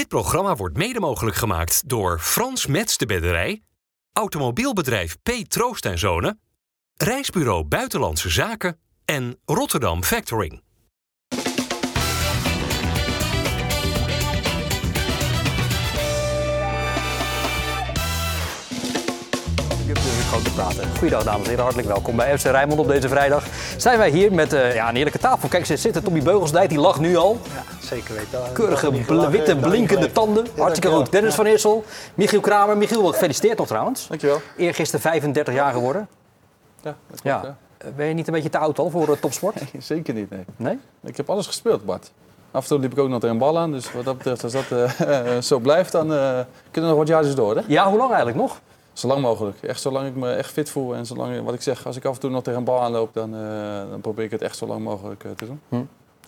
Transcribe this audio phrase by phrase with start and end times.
[0.00, 3.62] Dit programma wordt mede mogelijk gemaakt door Frans Mets de Bedderij,
[4.12, 5.30] Automobielbedrijf P.
[5.30, 6.40] Troost en Zonen,
[6.94, 10.62] Reisbureau Buitenlandse Zaken en Rotterdam Factoring.
[20.30, 20.96] Gewoon te praten.
[20.98, 23.44] Goeiedag dames en heren, hartelijk welkom bij FC Rijnmond op deze vrijdag.
[23.76, 25.48] Zijn wij hier met eh, ja, een heerlijke tafel.
[25.48, 27.38] Kijk, ze zitten Tommy Beugelsdijk, die lacht nu al.
[27.80, 28.52] Zeker weten.
[28.52, 30.46] Keurige, witte, blinkende tanden.
[30.56, 31.12] Hartstikke goed.
[31.12, 32.76] Dennis van Eersel, Michiel Kramer.
[32.76, 34.06] Michiel, gefeliciteerd nog trouwens.
[34.08, 34.40] Dankjewel.
[34.56, 36.08] Eergisteren 35 jaar geworden.
[36.82, 37.56] Ja, dat klopt, Ja.
[37.96, 39.54] Ben je niet een beetje te oud al voor eh, topsport?
[39.72, 39.80] ja.
[39.80, 40.44] Zeker niet, nee.
[40.56, 40.78] Nee?
[41.04, 42.10] Ik heb alles gespeeld, Bart.
[42.50, 43.72] Af en toe liep ik ook nog tegen een bal aan.
[43.72, 47.34] Dus wat dat betreft, als dat eh, zo blijft, dan kunnen we nog wat jaartjes
[47.34, 47.56] door.
[47.56, 47.62] Hè?
[47.66, 48.60] Ja, hoe lang eigenlijk nog?
[48.92, 49.62] Zo lang mogelijk.
[49.62, 50.94] Echt zolang ik me echt fit voel.
[50.94, 53.14] En zolang, wat ik zeg, als ik af en toe nog tegen een bal aanloop,
[53.14, 53.40] dan, eh,
[53.90, 55.60] dan probeer ik het echt zo lang mogelijk eh, te doen.
[55.68, 55.74] Hm.
[55.74, 55.86] En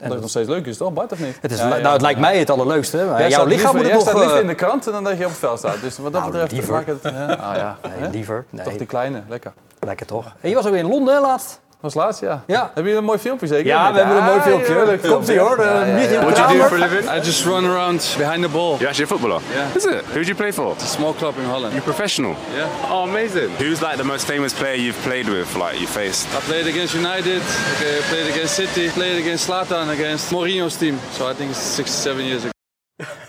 [0.08, 1.38] dat het nog steeds leuk is, toch Bart, of niet?
[1.40, 2.24] Het, is, Ja, ja, nou, het lijkt ja.
[2.26, 2.96] mij het allerleukste.
[2.96, 4.02] Maar Jij jouw staat lichaam moet liever, jij nog...
[4.02, 5.80] staat liever eh, in de krant dan dat je op het veld staat.
[5.80, 6.84] Dus wat dat Nou, betreft liever.
[6.86, 7.04] het...
[7.04, 8.44] ah ja, Nee, liever.
[8.56, 9.52] Toch Nee, die kleine, lekker.
[9.80, 10.34] lekker toch.
[10.40, 11.60] En je was ook weer in Londen laatst.
[11.82, 12.42] Was laatst, ja.
[12.46, 12.60] Ja.
[12.60, 13.66] Hebben jullie een mooi filmpje zeker?
[13.66, 14.72] Ja, we hebben een mooi filmpje.
[14.72, 15.60] heerlijk Komt ie hoor.
[15.60, 16.20] Ja, ja, Michiel ja.
[16.20, 17.10] What do you do for a living?
[17.10, 18.76] I just run around behind the ball.
[18.78, 19.40] You're actually a footballer?
[19.52, 19.76] Yeah.
[19.76, 20.04] Is it?
[20.14, 20.72] Who do you play for?
[20.72, 21.72] It's a small club in Holland.
[21.72, 22.34] You're professional?
[22.54, 22.90] Yeah.
[22.92, 23.50] Oh, amazing.
[23.58, 26.26] Who's like the most famous player you've played with, like you faced?
[26.36, 27.42] I played against United,
[27.74, 30.98] okay, I played against City, played against Slatan, against Mourinho's team.
[31.10, 32.61] So I think it's six, seven years ago.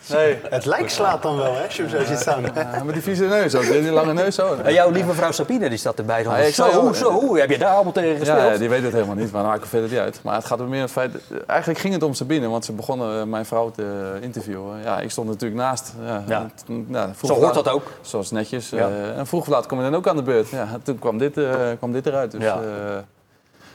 [0.09, 0.37] Nee.
[0.49, 2.41] Het lijkt slaat dan wel, hè, als je zo ziet staan.
[2.55, 4.55] Ja, met die vieze neus ook, die lange neus zo.
[4.63, 6.27] En jouw lieve vrouw Sabine die staat erbij.
[6.27, 8.51] Ah, ik zo, zou jou- zo, hoe heb je daar allemaal tegen gespeeld?
[8.51, 10.19] Ja, die weet het helemaal niet, maar dan maakt het verder niet uit.
[10.23, 11.11] Maar het gaat er meer om het feit...
[11.47, 14.81] Eigenlijk ging het om Sabine, want ze begonnen eh, mijn vrouw te interviewen.
[14.83, 15.93] Ja, ik stond natuurlijk naast.
[16.05, 16.39] Ja, Ja.
[16.39, 17.91] En toen- nou, vroeg Zo hoort laat- dat ook.
[18.01, 18.69] Zoals netjes.
[18.69, 18.77] Ja.
[18.89, 20.49] eh, en vroeg of laat kom je dan ook aan de beurt.
[20.49, 21.45] Ja, toen kwam dit, eh,
[21.77, 22.31] kwam dit eruit.
[22.31, 22.59] Dus, Ja.
[22.61, 23.03] ja.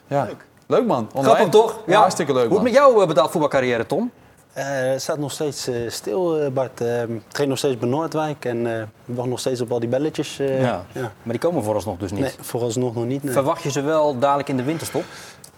[0.07, 0.29] ja.
[0.67, 0.87] Leuk.
[0.87, 1.09] man.
[1.13, 1.35] Online.
[1.35, 1.79] Grappig toch?
[1.87, 2.73] Ja, hartstikke leuk Hoe het man.
[2.73, 4.11] met jouw eh, betaald voetbalcarrière, Tom?
[4.53, 6.81] Eh, Het staat nog steeds eh, stil, eh, Bart.
[6.81, 9.89] Ik train nog steeds bij Noordwijk en eh, ik wacht nog steeds op al die
[9.89, 10.39] belletjes.
[10.39, 10.85] eh, Ja.
[10.93, 11.01] ja.
[11.01, 12.21] Maar die komen vooralsnog dus niet.
[12.21, 13.23] Nee, vooralsnog nog niet.
[13.23, 13.33] nee.
[13.33, 15.05] Verwacht je ze wel dadelijk in de winterstop?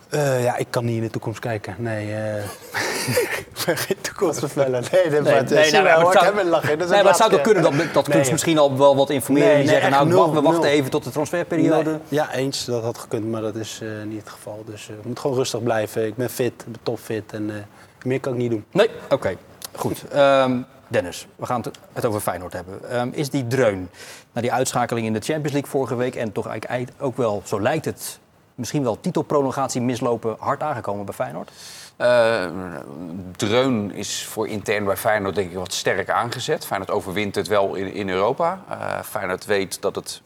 [0.08, 1.74] Eh, ja, ik kan niet in de toekomst kijken.
[1.78, 2.36] Nee, eh
[3.38, 4.88] ik ben geen toekomstverveller.
[4.92, 6.78] Nee, dat Nee, nee, nee, nou, maar ik zou- heb een lachen.
[6.78, 9.10] Dat is Nee, maar het zou toch kunnen dat, dat Nee, misschien al wel wat
[9.10, 9.48] informeren.
[9.48, 10.70] Nee, die nee, zeggen, nou, nul, we wachten nul.
[10.70, 11.90] even tot de transferperiode.
[11.90, 12.64] Nee, ja, eens.
[12.64, 14.62] Dat had gekund, maar dat is eh, niet het geval.
[14.66, 16.06] Dus eh, ik moet gewoon rustig blijven.
[16.06, 17.56] Ik ben fit, ik ben topfit en eh,
[18.04, 18.64] meer kan ik niet doen.
[18.72, 19.36] Nee, oké.
[19.76, 20.08] Goed.
[20.08, 20.56] Ehm,
[20.88, 22.90] Dennis, we gaan het- over Feyenoord hebben.
[22.90, 23.90] Ehm, is die dreun
[24.32, 26.14] na die uitschakeling in de Champions League vorige week...
[26.14, 28.18] en toch eigenlijk ook wel, zo lijkt het,
[28.54, 30.36] misschien wel titelprolongatie mislopen...
[30.38, 31.50] hard aangekomen bij Feyenoord?
[31.96, 32.46] Eh,
[33.36, 36.66] dreun is voor intern bij Feyenoord denk ik wat sterk aangezet.
[36.66, 38.60] Feyenoord overwint het wel in, in Europa.
[38.68, 40.22] Eh Feyenoord weet dat het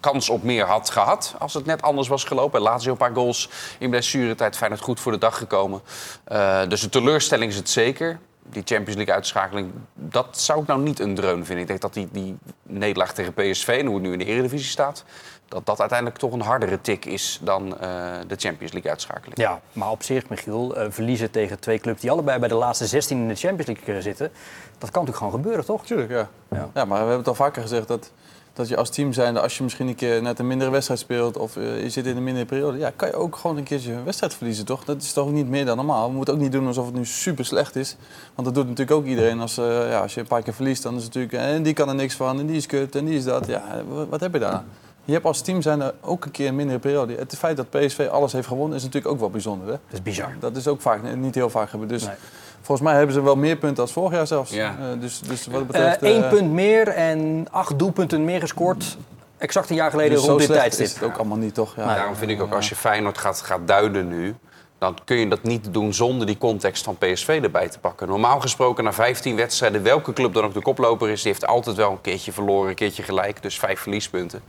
[0.00, 2.60] kans op meer had gehad als het net anders was gelopen.
[2.60, 4.56] Laatst een paar goals in blessuretijd.
[4.56, 5.80] Feyenoord goed voor de dag gekomen.
[6.24, 8.18] Eh, dus een teleurstelling is het zeker.
[8.42, 11.58] Die Champions League uitschakeling, dat zou ik nou niet een dreun vinden.
[11.58, 14.70] Ik denk dat die, die nederlaag tegen PSV, en hoe het nu in de Eredivisie
[14.70, 15.04] staat...
[15.48, 17.88] dat dat uiteindelijk toch een hardere tik is dan eh,
[18.26, 19.38] de Champions League uitschakeling.
[19.38, 22.00] Ja, maar op zich, Michiel, eh, verliezen tegen twee clubs...
[22.00, 24.30] die allebei bij de laatste 16 in de Champions League zitten...
[24.78, 25.86] dat kan natuurlijk gewoon gebeuren, toch?
[25.86, 26.28] Tuurlijk, ja.
[26.50, 26.68] Ja.
[26.74, 26.84] ja.
[26.84, 28.12] maar we hebben het al vaker gezegd dat,
[28.52, 31.36] dat je als team zijnde, als je misschien een keer net een mindere wedstrijd speelt
[31.36, 33.92] of eh, je zit in een mindere periode, ja, kan je ook gewoon een keertje
[33.92, 34.84] een wedstrijd verliezen, toch?
[34.84, 36.08] Dat is toch niet meer dan normaal.
[36.08, 37.96] We moeten ook niet doen alsof het nu super slecht is.
[38.34, 39.40] Want dat doet natuurlijk ook iedereen.
[39.40, 41.72] Als, eh, ja, als je een paar keer verliest, dan is het natuurlijk, en die
[41.72, 43.46] kan er niks van, en die is kut, en die is dat.
[43.46, 44.64] Ja, wat, heb je daar?
[45.04, 47.14] Je hebt als team zijnde ook een keer een mindere periode.
[47.14, 49.66] Het feit dat PSV alles heeft gewonnen is natuurlijk ook wel bijzonder.
[49.66, 49.72] Hè?
[49.72, 50.36] Dat is bizar.
[50.40, 51.88] Dat is ook vaak, niet heel vaak gebeurd.
[51.88, 52.14] Dus Nee.
[52.62, 54.50] Volgens mij hebben ze wel meer punten als vorig jaar zelfs.
[54.50, 54.76] Ja.
[54.80, 56.02] Eh, dus, dus wat Eh betreft...
[56.02, 58.96] Eén eh, punt meer en acht doelpunten meer gescoord...
[59.38, 60.86] exact een jaar geleden dus rond zo dit tijdstip.
[60.86, 61.76] is het ook allemaal niet, toch?
[61.76, 61.86] Ja.
[61.86, 61.94] Nee.
[61.94, 64.34] Daarom vind ik ook als je Feyenoord gaat, gaat duiden nu...
[64.78, 68.08] dan kun je dat niet doen zonder die context van PSV erbij te pakken.
[68.08, 71.22] Normaal gesproken na 15 wedstrijden, welke club dan ook de koploper is...
[71.22, 73.42] die heeft altijd wel een keertje verloren, een keertje gelijk.
[73.42, 74.42] Dus vijf verliespunten.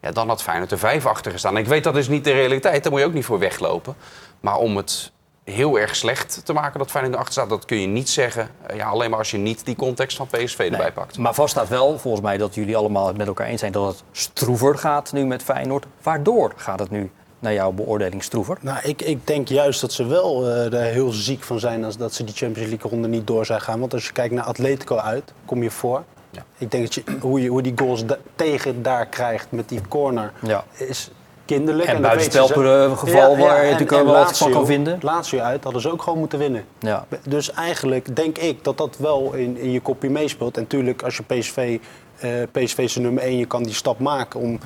[0.00, 1.56] Ja, dan had Feyenoord er vijf achter gestaan.
[1.56, 3.96] Ik weet dat is niet de realiteit, daar moet je ook niet voor weglopen.
[4.40, 5.12] Maar om het
[5.52, 7.48] heel erg slecht te maken dat Feyenoord erachter staat...
[7.50, 10.26] dat kun je niet zeggen, eh, ja, alleen maar als je niet die context van
[10.26, 11.18] PSV erbij pakt.
[11.18, 13.86] Maar vast staat wel, volgens mij, dat jullie allemaal het met elkaar eens zijn dat
[13.86, 15.86] het stroever gaat nu met Feyenoord.
[16.02, 18.58] Waardoor gaat het nu, naar jouw beoordeling, stroever?
[18.60, 21.96] Nou, ik, ik denk juist dat ze wel eh, er heel ziek van zijn als
[21.96, 23.80] dat ze die Champions League ronde niet door zijn gaan.
[23.80, 26.02] Want als je kijkt naar Atletico uit, kom je voor.
[26.30, 26.44] Ja.
[26.58, 29.80] Ik denk dat je, hoe, je, hoe die goals da- tegen daar krijgt met die
[29.88, 30.64] corner Ja.
[30.72, 31.10] is
[31.46, 31.88] kinderlijk.
[31.88, 32.52] En zelf.
[32.98, 34.98] geval waar je natuurlijk en wel wat van kan vinden.
[35.02, 36.64] Lazio uit hadden ze ook gewoon moeten winnen.
[36.78, 37.06] Ja.
[37.28, 40.56] Dus eigenlijk denk ik dat dat wel in, in je kopje meespeelt.
[40.56, 41.78] En natuurlijk, als je PSV,
[42.18, 44.58] eh PSV is nummer 1, je kan die stap maken om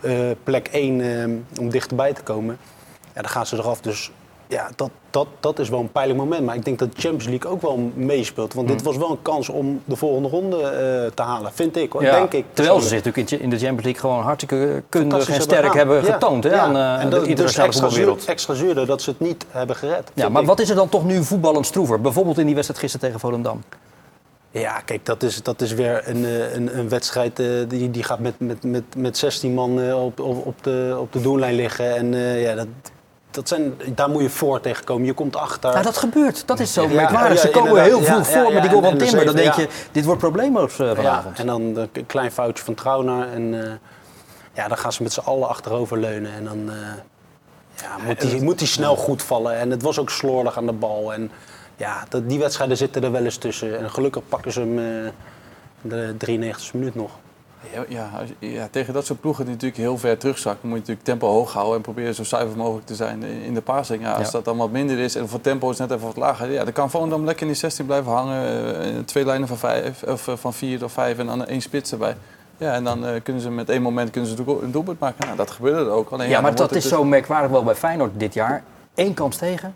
[0.00, 0.14] eh,
[0.44, 2.58] plek 1 eh, om dichterbij te komen.
[3.14, 3.80] Ja, dan gaan ze eraf.
[3.80, 4.10] Dus
[4.54, 6.44] ja, dat, dat, dat is wel een pijnlijk moment.
[6.44, 8.54] Maar ik denk dat de Champions League ook wel meespeelt.
[8.54, 8.86] Want dit Hmm.
[8.86, 11.92] was wel een kans om de volgende ronde eh, te halen, vind ik.
[11.92, 12.02] Hoor.
[12.02, 12.44] Ja, denk ik.
[12.52, 16.12] terwijl ze zich natuurlijk in de Champions League gewoon hartstikke kundig en sterk hebben Ja.
[16.12, 19.10] getoond hè, aan eh, en dat de is internationale extra, zuur, extra zuurder dat ze
[19.10, 20.10] het niet hebben gered.
[20.14, 20.48] Ja, maar ik.
[20.48, 22.00] wat is er dan toch nu voetballend stroever?
[22.00, 23.62] Bijvoorbeeld in die wedstrijd gisteren tegen Volendam.
[24.50, 27.36] Ja, kijk, dat is, dat is weer een, eh, een, een wedstrijd
[27.68, 31.20] die, die gaat met, met, met, met 16 man op, op, op, de, op de
[31.20, 31.96] doellijn liggen.
[31.96, 32.66] En ja, dat,
[33.34, 35.06] dat zijn, daar moet je voor tegenkomen.
[35.06, 35.82] Je komt achter.
[35.82, 36.46] Dat gebeurt.
[36.46, 37.38] Dat is zo merkwaardig.
[37.38, 39.24] Ze komen heel veel voor met die goal van Timber.
[39.24, 41.38] Dan denk je, dit wordt probleemloos eh, vanavond.
[41.38, 43.28] en dan een klein foutje van Trauner.
[43.32, 43.72] En eh,
[44.52, 46.32] ja, dan gaan ze met z'n allen achterover leunen.
[46.32, 46.76] En dan eh,
[47.82, 49.56] ja, moet hij moet die snel goed vallen.
[49.56, 51.12] En het was ook slordig aan de bal.
[51.12, 51.30] En
[51.76, 53.78] ja, dat, die wedstrijden zitten er wel eens tussen.
[53.78, 55.10] En gelukkig pakken ze hem eh,
[55.80, 57.10] de 93e minuut nog.
[57.88, 61.28] Ja, ja, tegen dat soort ploegen die natuurlijk heel ver terugzakken, moet je natuurlijk tempo
[61.28, 64.02] hoog houden en proberen zo zuiver mogelijk te zijn in- de passing.
[64.02, 64.32] Ja, als Ja.
[64.32, 66.72] dat dan wat minder is en voor tempo is net even wat lager, ja, dan
[66.72, 68.32] kan Volendam lekker in die 16 blijven hangen.
[68.82, 71.92] eh, twee lijnen van, vijf, of eh, van vier of vijf en dan één spits
[71.92, 72.16] erbij.
[72.56, 75.24] Ja, en dan eh, kunnen ze met één moment kunnen ze een doelpunt maken.
[75.24, 76.10] Nou, dat gebeurde er ook.
[76.10, 78.62] Alleen, Ja, maar dat is het zo merkwaardig wel bij Feyenoord dit jaar.
[78.94, 79.74] Eén kans tegen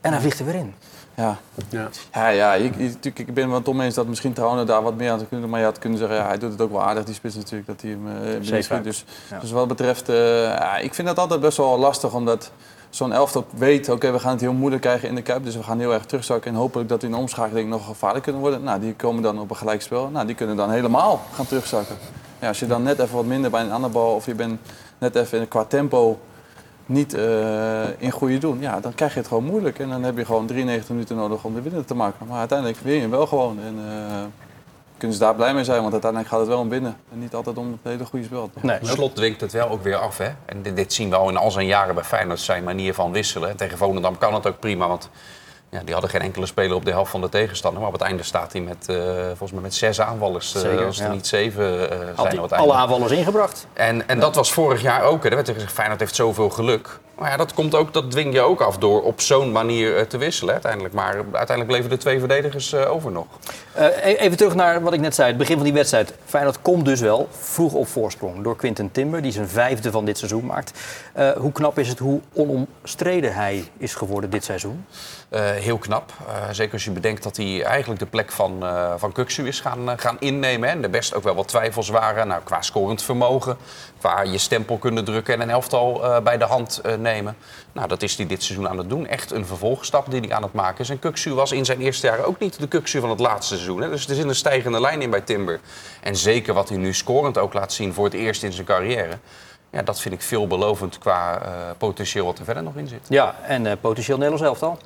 [0.00, 0.74] en hij vliegt er weer in.
[1.16, 1.36] Ja,
[1.68, 1.88] Ja.
[2.12, 4.96] Ja, ja je- natuurlijk, ik ben het wel met oneens dat misschien Trauner daar wat
[4.96, 5.50] meer aan zou kunnen doen.
[5.50, 7.66] Maar je had kunnen zeggen, ja, hij doet het ook wel aardig, die spits natuurlijk,
[7.66, 8.82] dat hij hem uh, Zeker.
[8.82, 9.38] Dus, Ja.
[9.38, 12.50] dus wat dat betreft, eh, ja, ik vind dat altijd best wel lastig, omdat
[12.90, 15.44] zo'n elftal weet, oké, we gaan het heel moeilijk krijgen in de Kuip.
[15.44, 18.22] Dus we gaan heel erg terugzakken en hopelijk dat we in de omschakeling nog gevaarlijk
[18.24, 18.62] kunnen worden.
[18.62, 20.08] Nou, die komen dan op een gelijkspel.
[20.08, 21.96] Nou, die kunnen dan helemaal gaan terugzakken.
[22.38, 24.60] Ja, als je dan net even wat minder bij een andere bal of je bent
[24.98, 26.18] net even qua tempo
[26.86, 29.78] niet eh, in goede doen, ja, dan krijg je het gewoon moeilijk.
[29.78, 32.26] En dan heb je gewoon 93 minuten nodig om de winnaar te maken.
[32.26, 33.60] Maar uiteindelijk win je hem wel gewoon.
[33.60, 34.22] En eh,
[34.98, 36.96] kunnen ze daar blij mee zijn, want uiteindelijk gaat het wel om winnen.
[37.12, 38.50] En niet altijd om het hele goede spel.
[38.60, 38.78] Nee.
[38.82, 40.18] Slot dwingt het wel ook weer af.
[40.18, 40.28] Hè?
[40.44, 43.12] En dit, dit zien we al in al zijn jaren bij Feyenoord, zijn manier van
[43.12, 43.48] wisselen.
[43.50, 45.10] En tegen Volendam kan het ook prima, want
[45.74, 47.80] ja, die hadden geen enkele speler op de helft van de tegenstander.
[47.80, 50.54] Maar op het einde staat hij met, eh, volgens mij met zes aanvallers.
[50.54, 51.12] eh, Zeker, als er ja.
[51.12, 53.66] niet zeven Had zijn hij het alle aanvallers ingebracht.
[53.72, 55.22] En, en dat was vorig jaar ook.
[55.22, 55.28] Hè.
[55.28, 56.98] Er werd gezegd, Feyenoord heeft zoveel geluk.
[57.18, 60.18] Maar ja, dat, komt ook, dat dwing je ook af door op zo'n manier te
[60.18, 60.94] wisselen uiteindelijk.
[60.94, 63.26] Maar uiteindelijk bleven de twee verdedigers over nog.
[63.74, 66.14] E- even terug naar wat ik net zei, het begin van die wedstrijd.
[66.24, 70.18] Feyenoord komt dus wel vroeg op voorsprong door Quinten Timber, die zijn vijfde van dit
[70.18, 70.72] seizoen maakt.
[71.36, 74.84] Hoe knap is het hoe onomstreden hij is geworden dit seizoen?
[75.34, 76.12] Eh, heel knap.
[76.28, 79.60] Eh, zeker als je bedenkt dat hij eigenlijk de plek van, eh van Kuksu is
[79.60, 80.68] gaan, gaan innemen.
[80.68, 80.74] Hè.
[80.74, 82.28] En er best ook wel wat twijfels waren.
[82.28, 83.56] Nou, qua scorend vermogen,
[83.98, 87.36] qua je stempel kunnen drukken en een elftal bij de hand nemen.
[87.72, 89.06] Nou, dat is hij dit seizoen aan het doen.
[89.06, 90.90] Echt een vervolgstap die hij aan het maken is.
[90.90, 93.80] En Kuksu was in zijn eerste jaar ook niet de Kuksu van het laatste seizoen.
[93.82, 93.90] Hè.
[93.90, 95.60] Dus er zit een stijgende lijn in bij Timber.
[96.00, 99.18] En zeker wat hij nu scorend ook laat zien voor het eerst in zijn carrière.
[99.70, 101.40] Ja, dat vind ik veelbelovend qua
[101.78, 103.06] potentieel wat er verder nog in zit.
[103.08, 104.78] Ja, en potentieel Nederlands elftal.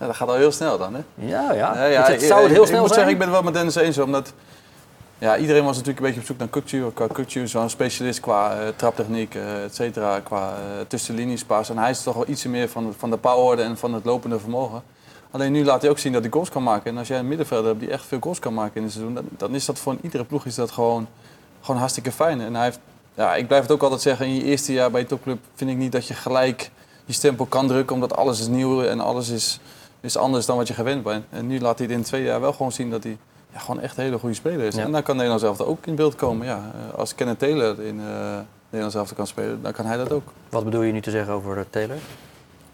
[0.00, 1.00] Ja, dat gaat al heel snel dan, hè?
[1.14, 1.74] Ja, ja.
[1.74, 3.44] Ja, ja, het, zou het heel ik, snel ik moet zeggen, ik ben het wel
[3.44, 3.98] met Dennis eens.
[3.98, 4.32] Omdat
[5.18, 6.90] ja, iedereen was natuurlijk een beetje op zoek naar Kukcu.
[6.94, 7.06] Qua
[7.52, 10.20] wel een specialist qua eh, traptechniek, eh et cetera.
[10.20, 11.70] Qua eh tussenlinies pas.
[11.70, 14.38] En hij is toch wel iets meer van, van de power en van het lopende
[14.38, 14.82] vermogen.
[15.30, 16.90] Alleen nu laat hij ook zien dat hij goals kan maken.
[16.90, 19.14] En als jij een middenvelder hebt die echt veel goals kan maken in het seizoen...
[19.14, 21.08] dan, dan is dat voor een iedere ploeg is dat gewoon,
[21.60, 22.40] gewoon hartstikke fijn.
[22.40, 22.78] En hij heeft,
[23.14, 25.38] ja, ik blijf het ook altijd zeggen, in je eerste jaar bij je topclub...
[25.54, 26.70] vind ik niet dat je gelijk
[27.04, 27.94] je stempel kan drukken...
[27.94, 29.60] omdat alles is nieuw en alles is,
[30.00, 31.24] is anders dan wat je gewend bent.
[31.30, 33.18] En nu laat hij het in twee jaar wel gewoon zien dat hij
[33.52, 34.74] ja, gewoon echt een hele goede speler is.
[34.74, 34.82] Ja.
[34.82, 36.46] En dan kan Nederland zelf ook in beeld komen.
[36.46, 38.38] Ja, eh, als Kenneth Taylor in eh
[38.70, 40.32] Nederland zelf kan spelen, dan kan hij dat ook.
[40.48, 41.96] Wat bedoel je nu te zeggen over eh, Taylor?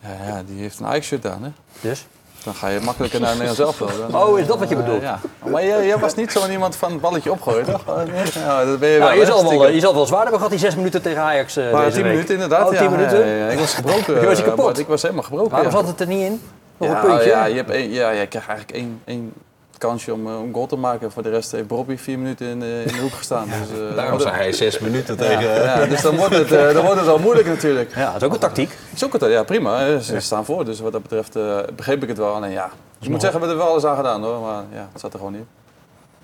[0.00, 1.50] Ja, ja die heeft een Ajax-shirt aan, hè?
[1.81, 2.07] Dus?
[2.45, 4.23] Dan ga je makkelijker naar Nederland zelf wel.
[4.23, 5.02] Oh, is dat wat je bedoelt?
[5.02, 5.21] ja.
[5.50, 7.85] Maar jij, jij was niet zo iemand van het balletje opgooien, toch?
[8.35, 9.07] Ja, dat ben je wel.
[9.07, 11.23] Nou, je, hè, zal wel, je zal wel zwaar hebben gehad die zes minuten tegen
[11.23, 12.12] Ajax eh Maar deze tien week.
[12.12, 12.64] minuten inderdaad.
[12.64, 12.91] Oh, tien ja.
[12.91, 13.26] minuten?
[13.26, 14.14] Ja, ja, ik was gebroken.
[14.21, 14.79] Je was je kapot?
[14.79, 15.50] Ik was helemaal gebroken.
[15.50, 15.76] Waarom ja.
[15.76, 16.41] zat het er niet in?
[16.83, 17.29] Nog ja, een puntje?
[17.31, 19.33] Ja, je, hebt ja, je krijgt eigenlijk één, één
[19.79, 21.12] kansje om, eh, om goal te maken.
[21.12, 23.45] Voor de rest heeft Bobby vier minuten in, de- in de hoek gestaan.
[23.49, 25.43] Dus, eh, Daarom zei hij zes minuten tegen...
[25.62, 27.95] ja, dus dan wordt, het, eh, dan wordt het al moeilijk natuurlijk.
[27.95, 28.77] Ja, dat is ook een tactiek.
[28.95, 29.99] Is ook het, ja, prima.
[29.99, 30.65] Ze staan voor.
[30.65, 32.35] Dus wat dat betreft eh, begreep ik het wel.
[32.35, 32.71] Alleen ja,
[33.01, 34.41] ik moet zeggen, we hebben er wel alles aan gedaan hoor.
[34.41, 35.41] Maar ja, het zat er gewoon niet.
[35.43, 35.49] in.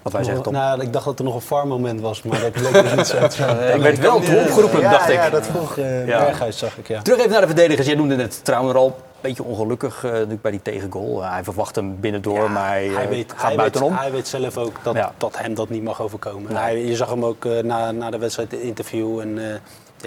[0.02, 0.52] Wat wij zeggen, Tom.
[0.52, 3.16] Nou, ik dacht dat er nog een farmoment was, maar dat bleek dus niet zo
[3.74, 5.14] ik werd wel te opgeroepen, ja, dacht ik.
[5.14, 6.24] Ja, dat vroeg eh Ja.
[6.24, 7.02] Berghuis, zag ik, ja.
[7.02, 7.86] Terug even naar de verdedigers.
[7.86, 11.22] Jij noemde het trouwens al beetje ongelukkig eh, natuurlijk bij die tegengoal.
[11.24, 13.92] Eh, hij verwacht hem binnendoor, maar hij, hij, eh, weet, gaat hij, weet, buitenom.
[13.96, 15.12] hij weet zelf ook dat, Ja.
[15.16, 16.56] dat hem dat niet mag overkomen.
[16.56, 19.60] Hij, je zag hem ook eh, na, na de wedstrijd interview en eh,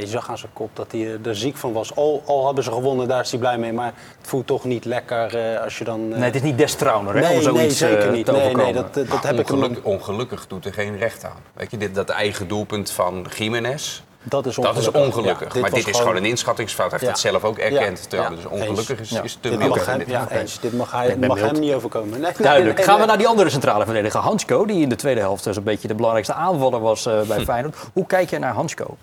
[0.03, 1.96] je zag aan zijn kop dat hij er ziek van was.
[1.96, 3.86] Al, al hebben ze gewonnen, daar is hij blij mee, maar
[4.18, 6.00] het voelt toch niet lekker eh, als je dan...
[6.12, 8.25] eh, Nee, het is niet des Trauner hè, nee, om zoiets nee, zeker niet.
[8.25, 8.74] te Nee, overkomen.
[8.74, 11.38] nee, dat, dat, heb ik hem ongeluk- ongelukkig doet er geen recht aan.
[11.53, 14.03] Weet je, dit, dat eigen doelpunt van Jiménez.
[14.24, 14.94] Dat is Dat ongelukkig.
[15.01, 15.54] is ongelukkig.
[15.54, 16.92] Ja, maar dit is gewoon een inschattingsfout.
[16.92, 17.22] Hij heeft Ja.
[17.24, 18.00] het zelf ook erkend.
[18.01, 18.08] Ja.
[18.10, 18.36] Terwijl Ja.
[18.36, 19.22] Dus ongelukkig is, Ja.
[19.22, 19.86] is te Dit mild.
[19.86, 20.60] hem, ja, eens.
[20.60, 22.20] Dit mag, hij, mag hem niet overkomen.
[22.20, 22.78] Nee, Duidelijk.
[22.78, 25.63] nee, Gaan we naar die andere centrale verdediger, Hansko, die in de tweede helft zo'n
[25.63, 27.75] beetje de belangrijkste aanvaller was eh, bij Feyenoord.
[27.94, 28.98] Hoe kijk jij naar Hansko?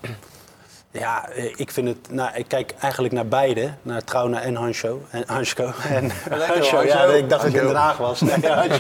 [0.98, 1.96] Ja, eh, ik vind het.
[2.10, 5.02] Nou, ik kijk eigenlijk naar beide, naar Trauna en Hanscho.
[5.10, 5.70] En Hansko.
[5.88, 6.10] En
[6.48, 7.16] Hanscho, ja, Hansjo.
[7.16, 8.20] ik dacht dat ik in Den Haag was.
[8.20, 8.36] Nee.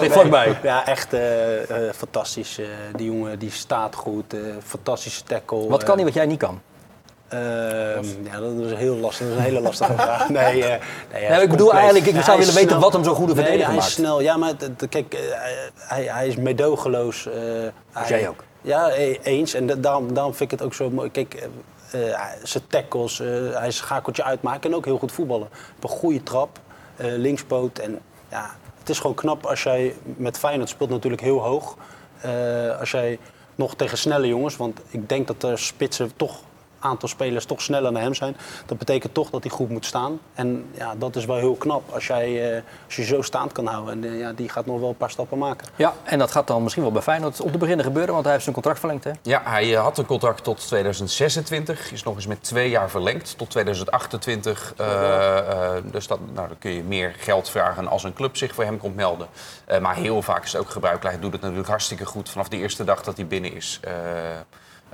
[0.00, 0.58] Ligt vlakbij.
[0.62, 2.58] Ja, echt eh, eh, fantastisch.
[2.58, 5.66] eh, die jongen die staat goed, eh, fantastische tackle.
[5.68, 6.60] Wat kan hij wat jij niet kan?
[7.28, 9.26] Eh, ehm, ja, dat is heel lastig.
[9.26, 10.28] Dat is een hele lastige vraag.
[10.28, 10.80] Nee, eh,
[11.12, 11.84] nee, Nee, ik bedoel compleet.
[11.90, 14.20] eigenlijk, ik zou willen weten wat hem zo'n goede Nee, verdediger hij is snel.
[14.20, 14.52] Ja, maar
[14.88, 15.20] kijk, eh,
[15.76, 17.26] hij, hij is medogeloos.
[17.26, 17.32] eh,
[17.92, 18.44] hij- jij ook.
[18.64, 19.54] Ja, e- eens.
[19.54, 21.10] En da- daarom, daarom vind ik het ook zo mooi.
[21.10, 21.48] Kijk,
[21.92, 22.00] eh,
[22.42, 25.48] zijn tackles, eh, hij schakelt je uitmaken en ook heel goed voetballen.
[25.76, 26.58] Op een goede trap,
[26.96, 27.78] eh, linkspoot.
[27.78, 31.76] En ja, het is gewoon knap als jij met Feyenoord speelt natuurlijk heel hoog.
[32.78, 33.18] Als jij
[33.54, 36.40] nog tegen snelle jongens, want ik denk dat de spitsen toch
[36.84, 38.36] aantal spelers toch sneller naar hem zijn.
[38.66, 40.20] Dat betekent toch dat hij goed moet staan.
[40.34, 43.66] En ja, dat is wel heel knap als, jij, eh, als je zo staand kan
[43.66, 44.04] houden.
[44.04, 45.68] En eh, ja, die gaat nog wel een paar stappen maken.
[45.76, 48.32] Ja, en dat gaat dan misschien wel bij Feyenoord om te beginnen gebeuren, want hij
[48.32, 49.04] heeft zijn contract verlengd.
[49.04, 49.10] Hè?
[49.22, 51.92] Ja, hij eh, had een contract tot 2026.
[51.92, 54.74] Is nog eens met twee jaar verlengd tot 2028.
[54.76, 58.54] Eh, eh, dus dat, nou, dan kun je meer geld vragen als een club zich
[58.54, 59.26] voor hem komt melden.
[59.64, 61.14] Eh, maar heel vaak is het ook gebruikelijk.
[61.14, 63.80] Hij doet het natuurlijk hartstikke goed vanaf de eerste dag dat hij binnen is.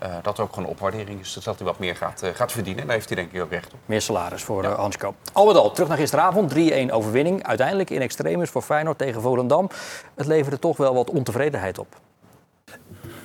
[0.00, 1.32] Eh, dat er ook gewoon een opwaardering is.
[1.32, 2.80] Dus dat hij wat meer gaat, eh, gaat verdienen.
[2.80, 3.78] En daar heeft hij denk ik ook recht op.
[3.86, 5.14] Meer salaris voor eh, Hansko.
[5.32, 6.50] Al met al, terug naar gisteravond.
[6.50, 7.42] 3-1 overwinning.
[7.42, 9.70] Uiteindelijk in extremis voor Feyenoord tegen Volendam.
[10.14, 11.86] Het leverde toch wel wat ontevredenheid op.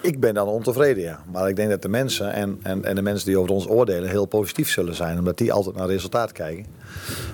[0.02, 1.20] Ik ben dan ontevreden, ja.
[1.32, 4.10] Maar ik denk dat de mensen en, en, en de mensen die over ons oordelen
[4.10, 5.18] heel positief zullen zijn.
[5.18, 6.66] Omdat die altijd naar resultaat kijken.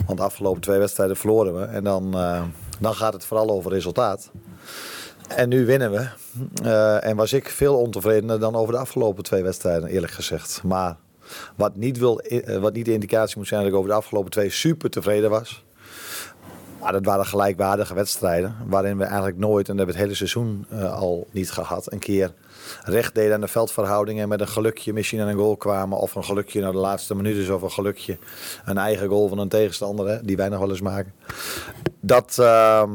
[0.05, 1.65] Want de afgelopen twee wedstrijden verloren we.
[1.65, 2.43] En dan, eh,
[2.79, 4.31] dan gaat het vooral over resultaat.
[5.35, 6.07] En nu winnen we.
[6.63, 10.61] Eh, en was ik veel ontevredener dan over de afgelopen twee wedstrijden, eerlijk gezegd.
[10.63, 10.97] Maar
[11.55, 14.31] wat niet, wil, eh, wat niet de indicatie moet zijn dat ik over de afgelopen
[14.31, 15.63] twee super tevreden was.
[16.81, 18.55] Maar dat waren gelijkwaardige wedstrijden.
[18.65, 21.91] Waarin we eigenlijk nooit, en dat hebben we het hele seizoen eh, al niet gehad,
[21.91, 22.33] een keer
[22.83, 24.23] recht deden aan de veldverhoudingen.
[24.23, 25.97] En met een gelukje misschien aan een goal kwamen.
[25.97, 27.55] Of een gelukje naar de laatste minuten.
[27.55, 28.17] Of een gelukje
[28.65, 31.13] een eigen goal van een tegenstander, die wij nog wel eens maken.
[31.99, 32.91] Dat, ehm,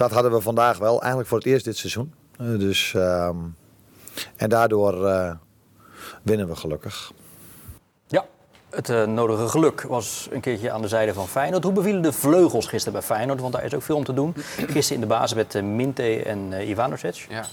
[0.00, 2.14] dat hadden we vandaag wel, eigenlijk voor het eerst dit seizoen.
[2.38, 3.36] Eh, dus, ehm,
[4.36, 5.34] en daardoor eh,
[6.22, 7.12] winnen we gelukkig.
[8.06, 8.24] Ja,
[8.70, 11.64] het eh, nodige geluk was een keertje aan de zijde van Feyenoord.
[11.64, 13.40] Hoe bevielen de vleugels gisteren bij Feyenoord?
[13.40, 14.34] Want daar is ook veel om te doen.
[14.56, 17.26] Gisteren in de basis met eh, Minte en eh Ivanovic.
[17.28, 17.44] Ja.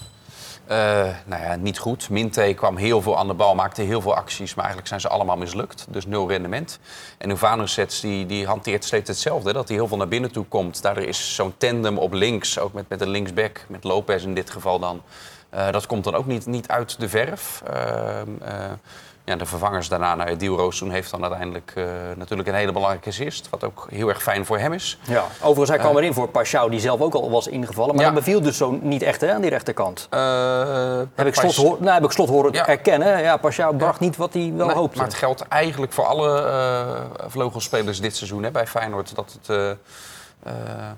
[0.68, 0.76] Eh,
[1.24, 2.10] nou ja, niet goed.
[2.10, 5.08] Minte kwam heel veel aan de bal, maakte heel veel acties, maar eigenlijk zijn ze
[5.08, 5.86] allemaal mislukt.
[5.88, 6.78] Dus nul rendement.
[7.18, 10.82] En Uvanovic die, die hanteert steeds hetzelfde, dat hij heel veel naar binnen toe komt.
[10.82, 14.50] Daardoor is zo'n tandem op links, ook met, met een linksback, met Lopez in dit
[14.50, 15.02] geval dan.
[15.50, 17.62] eh, dat komt dan ook niet, niet uit de verf.
[17.66, 18.54] Ehm, eh,
[19.28, 21.84] ja, de vervangers daarna, nou, Diel Roos toen heeft dan uiteindelijk eh,
[22.16, 23.48] natuurlijk een hele belangrijke assist.
[23.50, 24.98] Wat ook heel erg fijn voor hem is.
[25.06, 25.24] Ja.
[25.38, 27.94] Overigens, hij kwam erin voor Pashao, die zelf ook al was ingevallen.
[27.94, 28.10] Maar Ja.
[28.10, 30.06] dat beviel dus zo niet echt hè, aan die rechterkant.
[30.10, 32.66] Eh, Heb ik, slot, hoor, nou, heb ik slot horen Ja.
[32.66, 33.22] erkennen.
[33.22, 34.96] Ja, Pashao bracht niet wat hij wel Nee, hoopte.
[34.98, 36.46] Maar het geldt eigenlijk voor alle
[37.26, 39.14] vleugelspelers dit seizoen hè, bij Feyenoord.
[39.14, 39.76] Dat, het,
[40.42, 40.52] eh,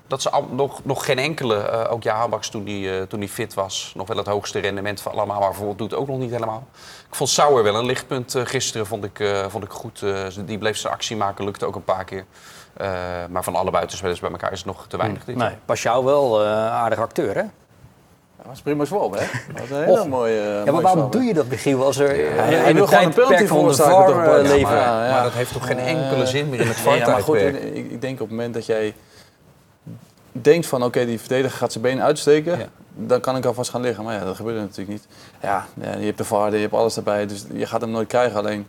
[0.06, 3.20] dat ze al, nog, nog geen enkele, eh, ook Ja Habaks toen die, eh, toen
[3.20, 5.38] die fit was, nog wel het hoogste rendement van allemaal.
[5.38, 6.66] Maar bijvoorbeeld doet ook nog niet helemaal.
[7.08, 10.02] Ik vond Sauer wel een lichtpunt eh, gisteren, vond ik, eh, vond ik goed.
[10.02, 12.24] Eh, die bleef zijn actie maken, lukte ook een paar keer.
[12.76, 12.90] Eh,
[13.30, 15.24] maar van alle buitenspelers bij elkaar is het nog te weinig.
[15.24, 17.42] dit Nee, Pashao wel eh aardig acteur, hè?
[18.36, 19.18] Dat was prima zwom, hè?
[19.54, 20.62] Dat was een hele mooie.
[20.64, 21.84] Ja, maar waarom doe je dat, Michiel?
[21.84, 24.62] Als er hij in wil een gewoon een penalty tijdperk van de VAR Ja, leven...
[24.62, 27.38] maar- Maar dat heeft toch geen enkele zin meer in het Nee, ja, maar goed,
[27.38, 27.74] VAR-tijdperk?
[27.74, 28.94] ik, ik denk op het moment dat jij
[30.32, 32.66] denkt van oké, die verdediger gaat zijn been uitsteken, Ja.
[32.94, 34.04] dan kan ik alvast gaan liggen.
[34.04, 35.06] Maar ja, dat gebeurt natuurlijk niet.
[35.42, 38.38] Ja, je hebt de VAR, je hebt alles erbij, dus je gaat hem nooit krijgen.
[38.38, 38.66] Alleen,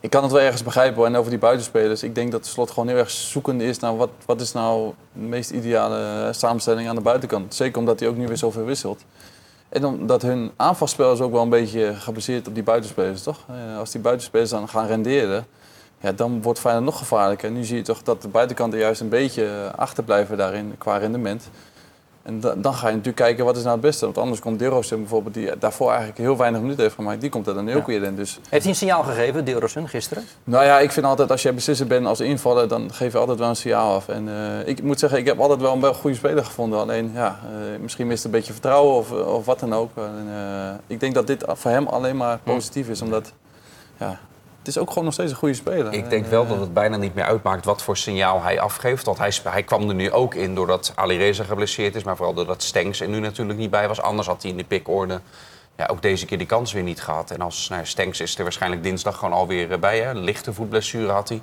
[0.00, 0.96] ik kan het wel ergens begrijpen.
[0.96, 1.06] hoor.
[1.06, 3.96] En over die buitenspelers, ik denk dat de slot gewoon heel erg zoekende is naar
[3.96, 7.54] wat, wat is nou de meest ideale eh, samenstelling aan de buitenkant.
[7.54, 9.04] Zeker omdat hij ook nu weer zoveel wisselt.
[9.68, 13.38] En omdat hun aanvalspel is ook wel een beetje gebaseerd op die buitenspelers, toch?
[13.48, 15.46] Eh, Als die buitenspelers dan gaan renderen,
[16.04, 17.48] ja, dan wordt Feyenoord nog gevaarlijker.
[17.48, 20.96] En nu zie je toch dat de buitenkanten juist een beetje eh, achterblijven daarin qua
[20.96, 21.48] rendement.
[22.22, 24.04] En da- dan ga je natuurlijk kijken wat is nou het beste.
[24.04, 27.46] Want anders komt Derosen bijvoorbeeld, die daarvoor eigenlijk heel weinig minuten heeft gemaakt, die komt
[27.46, 28.16] er dan ook weer in.
[28.16, 30.24] Dus Heeft hij een signaal gegeven, Deelrosun, gisteren?
[30.44, 33.38] nou ja, ik vind altijd als jij beslisser bent als invaller, dan geef je altijd
[33.38, 34.08] wel een signaal af.
[34.08, 36.78] En eh, ik moet zeggen, ik heb altijd wel een wel goede speler gevonden.
[36.78, 39.90] Alleen ja, eh, misschien mist een beetje vertrouwen of, of wat dan ook.
[39.96, 40.28] En,
[40.86, 43.32] ik denk dat dit voor hem alleen maar positief is, omdat
[43.98, 44.18] ja,
[44.64, 45.92] het is ook gewoon nog steeds een goede speler.
[45.92, 49.04] Ik denk wel dat het bijna niet meer uitmaakt wat voor signaal hij afgeeft.
[49.04, 52.02] Want hij, hij kwam er nu ook in doordat Ali Reza geblesseerd is.
[52.02, 54.00] Maar vooral doordat Stengs er nu natuurlijk niet bij was.
[54.00, 55.20] Anders had hij in de pikorde
[55.76, 57.30] ja, ook deze keer die kans weer niet gehad.
[57.30, 60.00] En als nou, Stenks is er waarschijnlijk dinsdag gewoon alweer eh, bij.
[60.00, 60.10] Hè.
[60.10, 61.42] Een lichte voetblessure had hij.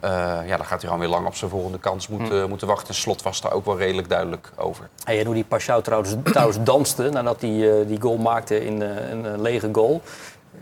[0.00, 0.10] Eh,
[0.46, 2.88] ja, dan gaat hij gewoon weer lang op zijn volgende kans moeten, moeten wachten.
[2.88, 4.88] En Slot was daar ook wel redelijk duidelijk over.
[5.04, 8.80] Hey, en hoe die Pashao trouwens, trouwens danste nadat hij eh, die goal maakte in
[8.80, 10.02] een lege goal.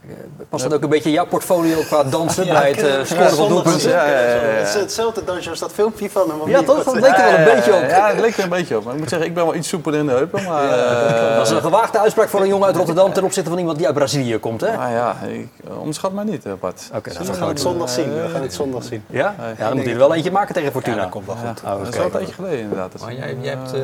[0.08, 0.14] Eh,
[0.48, 3.90] Past dat ook een beetje jouw portfolio qua dansen bij het eh, scoren van doelpunten?
[3.90, 6.48] Ja, ja, ja, Het is hetzelfde dansje als dat filmpje van hem.
[6.50, 6.82] Ja, toch?
[6.84, 7.82] Dat leek er wel een beetje op.
[7.88, 8.84] Ja, het leek er een beetje op.
[8.84, 10.42] Maar ik moet zeggen, ik ben wel iets soepeler in de heupen.
[10.44, 13.58] Maar, eh, Dat is een gewaagde uitspraak voor een jongen uit Rotterdam ten opzichte van
[13.58, 14.76] iemand die uit Brazilië komt, hè?
[14.76, 16.90] maar ja, ik, eh, onderschat mij niet, eh, Bart.
[16.94, 18.14] Oké, nou, We gaan het zondag zien.
[18.22, 19.04] We gaan het zondag zien.
[19.06, 19.34] Ja?
[19.58, 20.96] Ja, dan moet hij er wel eentje maken tegen Fortuna.
[20.96, 21.62] Ja, dat komt wel goed.
[21.64, 22.92] Oh, Dat is wel een tijdje geleden inderdaad.
[23.00, 23.80] Maar jij, jij hebt eh,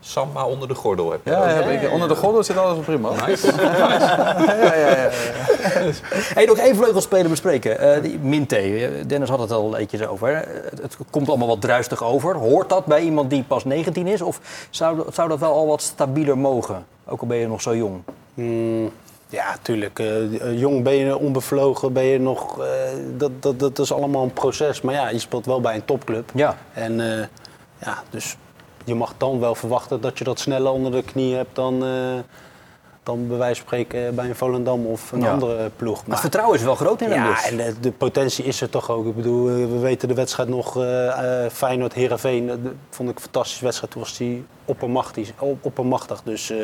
[0.00, 1.10] Samba onder de gordel.
[1.10, 3.08] Heb je Ja, ja, onder de gordel zit alles prima.
[6.34, 7.78] Hey, nog één vleugelspeler bespreken.
[7.78, 10.28] Eh, die Minte, Eh, Dennis had het al een beetje over.
[10.28, 10.34] hè.
[10.34, 12.34] Het, het komt allemaal wat druistig over.
[12.36, 14.22] Hoort dat bij iemand die pas 19 is?
[14.22, 16.86] Of zou, dat- zou dat wel al wat stabieler mogen?
[17.06, 18.02] Ook al ben je nog zo jong.
[18.34, 18.90] Mm,
[19.28, 19.98] ja, tuurlijk.
[19.98, 22.60] eh, eh, jong ben je onbevlogen, ben je nog...
[22.60, 22.66] eh,
[23.16, 24.80] dat, dat, dat is allemaal een proces.
[24.80, 26.30] Maar ja, je speelt wel bij een topclub.
[26.34, 26.56] Ja.
[26.74, 27.26] En eh,
[27.78, 28.36] ja, dus
[28.84, 31.90] je mag dan wel verwachten dat je dat sneller onder de knie hebt dan, eh,
[33.06, 35.30] dan bij wijze van spreken bij een Volendam of een Ja.
[35.32, 35.96] andere ploeg.
[36.00, 37.44] Maar het vertrouwen is wel groot in hem ja, dus.
[37.50, 39.06] en de, de potentie is er toch ook.
[39.06, 42.46] Ik bedoel, eh, we weten de wedstrijd nog, eh eh Feyenoord-Herenveen.
[42.46, 42.58] Dat
[42.90, 43.92] vond ik een fantastische wedstrijd.
[43.92, 45.32] Toen was hij oppermachtig.
[45.38, 46.22] op- oppermachtig.
[46.22, 46.58] Dus, eh,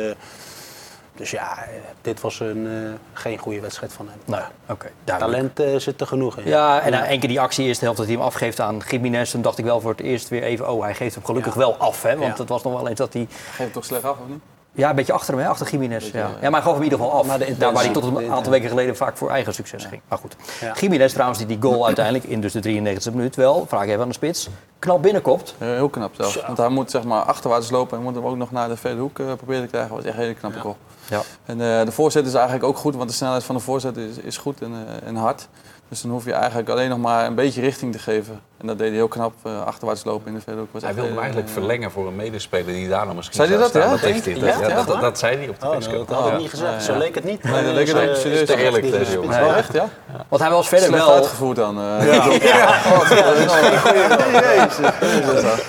[1.15, 1.57] dus ja,
[2.01, 2.73] dit was een, eh,
[3.13, 4.17] geen goede wedstrijd van hem.
[4.25, 4.87] Nou, oké.
[5.03, 6.47] Talent zit er genoeg in.
[6.47, 9.31] Ja, en na één keer die actie eerste helft dat hij hem afgeeft aan Jiménez.
[9.31, 11.59] Toen dacht ik wel voor het eerst weer even, oh, hij geeft hem gelukkig Ja.
[11.59, 12.03] wel af.
[12.03, 12.17] Hè?
[12.17, 12.39] Want Ja.
[12.39, 13.27] het was nog wel eens dat hij...
[13.29, 14.41] Geef het toch slecht af, of niet?
[14.75, 15.49] Ja, een beetje achter hem, hè?
[15.49, 16.11] achter Jiménez.
[16.11, 16.19] Ja.
[16.19, 16.29] ja.
[16.41, 17.27] ja, maar hij gaf hem in ieder geval af.
[17.27, 20.01] Maar de Daar waar hij tot een aantal weken geleden vaak voor eigen succes ging.
[20.07, 20.35] Maar goed.
[20.61, 20.73] Ja.
[20.79, 24.07] Jiménez trouwens, die die goal uiteindelijk in dus de 93e minuut wel, vraag even aan
[24.07, 24.49] de spits,
[24.79, 25.55] knap binnenkopt.
[25.57, 26.41] Eh, heel knap zelfs.
[26.45, 28.99] Want hij moet zeg maar achterwaarts lopen en moet hem ook nog naar de verre
[28.99, 29.89] hoek eh, proberen te krijgen.
[29.89, 30.77] Dat was echt een hele knappe goal.
[31.09, 31.21] Ja.
[31.45, 34.17] En eh, de voorzet is eigenlijk ook goed, want de snelheid van de voorzet is,
[34.17, 35.47] is goed en, eh, en hard.
[35.89, 38.39] Dus dan hoef je eigenlijk alleen nog maar een beetje richting te geven.
[38.57, 40.53] En dat deed hij heel knap, eh, achterwaarts lopen in de.
[40.71, 43.47] Was Hij wilde hem eh, eigenlijk verlengen voor een medespeler die daar nog misschien Zei
[43.49, 43.93] hij zou dat, staan.
[43.95, 44.01] ja?
[44.01, 44.35] Dat heeft hij.
[44.35, 44.39] Ja?
[44.59, 45.01] Dat, Ja, dat, dat, waar?
[45.01, 45.83] dat zei hij op de Oh, dat
[46.17, 46.37] had ik Ja.
[46.37, 46.71] niet gezegd.
[46.73, 46.97] Ja, Zo ja.
[46.97, 47.43] leek het niet.
[47.43, 48.41] Nee, dat leek het Eh, ook serieus.
[48.41, 49.39] is toch Eerlijk, deze jongen.
[49.39, 49.89] Wel echt, ja?
[50.27, 51.77] Want hij was verder Slecht wel, uitgevoerd dan.
[51.79, 51.97] eh.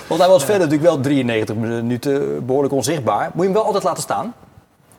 [0.08, 3.24] want hij was verder natuurlijk wel 93 minuten behoorlijk onzichtbaar.
[3.32, 4.34] Moet je hem wel altijd laten staan?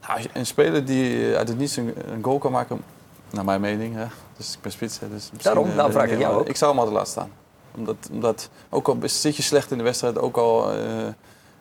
[0.02, 2.82] Nou, als je- een speler die uit het niets een, een goal kan maken,
[3.30, 4.06] naar mijn mening, hè.
[4.38, 5.00] Dus ik ben spits.
[5.00, 6.48] Hè, dus Daarom, eh, daarom vraag ik jou ook.
[6.48, 7.30] Ik zou hem altijd laten staan.
[7.78, 10.78] Omdat, omdat ook al zit je slecht in de wedstrijd, ook al eh,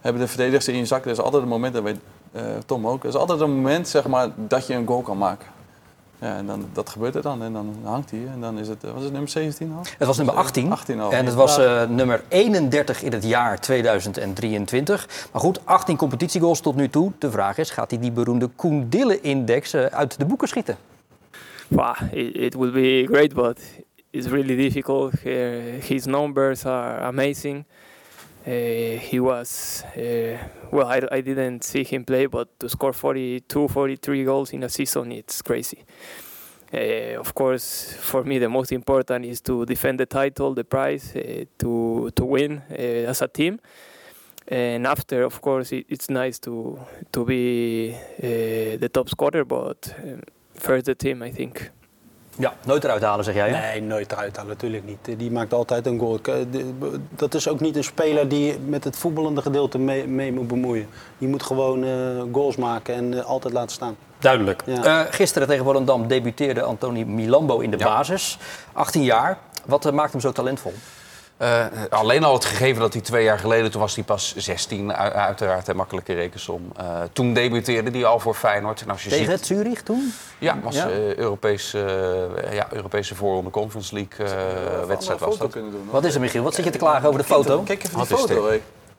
[0.01, 1.99] hebben de verdedigers in je zak, er is altijd een moment, dat weet
[2.33, 5.19] eh, Tom ook, er is altijd een moment zeg maar, dat je een goal kan
[5.19, 5.47] maken.
[6.19, 8.83] Ja, en dan, dat gebeurt er dan en dan hangt hij en dan is het,
[8.83, 9.83] is het nummer 17 al?
[9.99, 10.73] Het was nummer 18.
[10.73, 11.13] 18 al.
[11.13, 11.57] En het was
[11.89, 15.29] nummer 31 in het jaar 2023.
[15.33, 17.13] Maar goed, 18 competitiegoals tot nu toe.
[17.19, 20.77] De vraag is, gaat hij die beroemde Koen Dille-index eh, uit de boeken schieten?
[22.13, 23.59] It, it will be great, but
[24.13, 25.15] it's really difficult.
[25.27, 27.65] Uh, his numbers are amazing.
[28.47, 28.51] Uh,
[29.01, 30.37] he was, uh,
[30.71, 34.69] well, I, I didn't see him play, but to score 42, 43 goals in a
[34.69, 35.85] season, it's crazy.
[36.73, 41.15] Uh, of course, for me, the most important is to defend the title, the prize,
[41.17, 43.61] uh, to to win uh, as a team.
[44.49, 46.79] And after, of course, it, it's nice to
[47.13, 50.23] to be uh, the top scorer, but um,
[50.61, 51.71] the team, I think.
[52.39, 53.51] Ja, nooit eruit halen, zeg jij.
[53.51, 53.61] Hè?
[53.73, 55.19] Nee, nooit eruit halen, natuurlijk niet.
[55.19, 56.21] Die maakt altijd een goal.
[57.11, 60.87] Dat is ook niet een speler die met het voetballende gedeelte mee, mee moet bemoeien.
[61.19, 63.97] Die moet gewoon eh, goals maken en eh, altijd laten staan.
[64.19, 64.63] Duidelijk.
[64.67, 64.85] Ja.
[64.85, 67.85] Eh, gisteren tegen Volendam debuteerde Anthony Milambo in de Ja.
[67.85, 68.39] basis.
[68.73, 69.39] 18 jaar.
[69.67, 70.73] Wat maakt hem zo talentvol?
[71.37, 74.89] Eh, alleen al het gegeven dat hij twee jaar geleden, toen was hij pas 16,
[74.89, 76.73] u- uiteraard een makkelijke rekensom.
[76.77, 78.81] Eh, toen debuteerde hij al voor Feyenoord.
[78.81, 80.13] En als je Tegen ziet, het Zurich toen?
[80.39, 80.89] ja, was Ja.
[80.89, 81.83] eh, Europees, eh,
[82.53, 85.51] ja, Europese voorronde Conference League eh, wedstrijd was dat.
[85.51, 85.89] Kunnen doen.
[85.91, 86.43] Wat is er, Michiel?
[86.43, 87.61] Wat zit je te klagen over de foto?
[87.63, 88.51] Kijk even Wat die foto.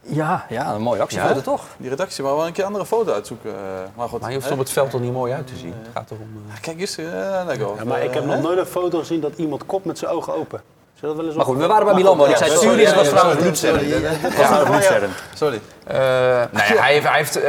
[0.02, 1.42] Ja, ja een mooie actiefoto Ja?
[1.42, 1.62] toch?
[1.78, 3.54] Die redactie wou wel een keer een andere foto uitzoeken.
[3.96, 4.22] Maar goed.
[4.22, 5.74] Maar je hoeft op het veld toch niet mooi uit te zien.
[5.78, 6.30] Het gaat erom...
[6.54, 7.68] Ja, Kijk eens, eh lekker.
[7.78, 10.34] Ja, maar ik heb nog nooit een foto gezien dat iemand kop met zijn ogen
[10.36, 10.62] open.
[11.10, 12.26] We wel eens Maar goed, op- we waren bij Milambo.
[12.26, 15.14] Ik zei Zurich ja, was ja, trouwens was trouwens bloedsterrend.
[15.34, 15.62] Sorry.
[15.88, 17.44] Eh, nou ja, hij heeft, hij heeft, eh,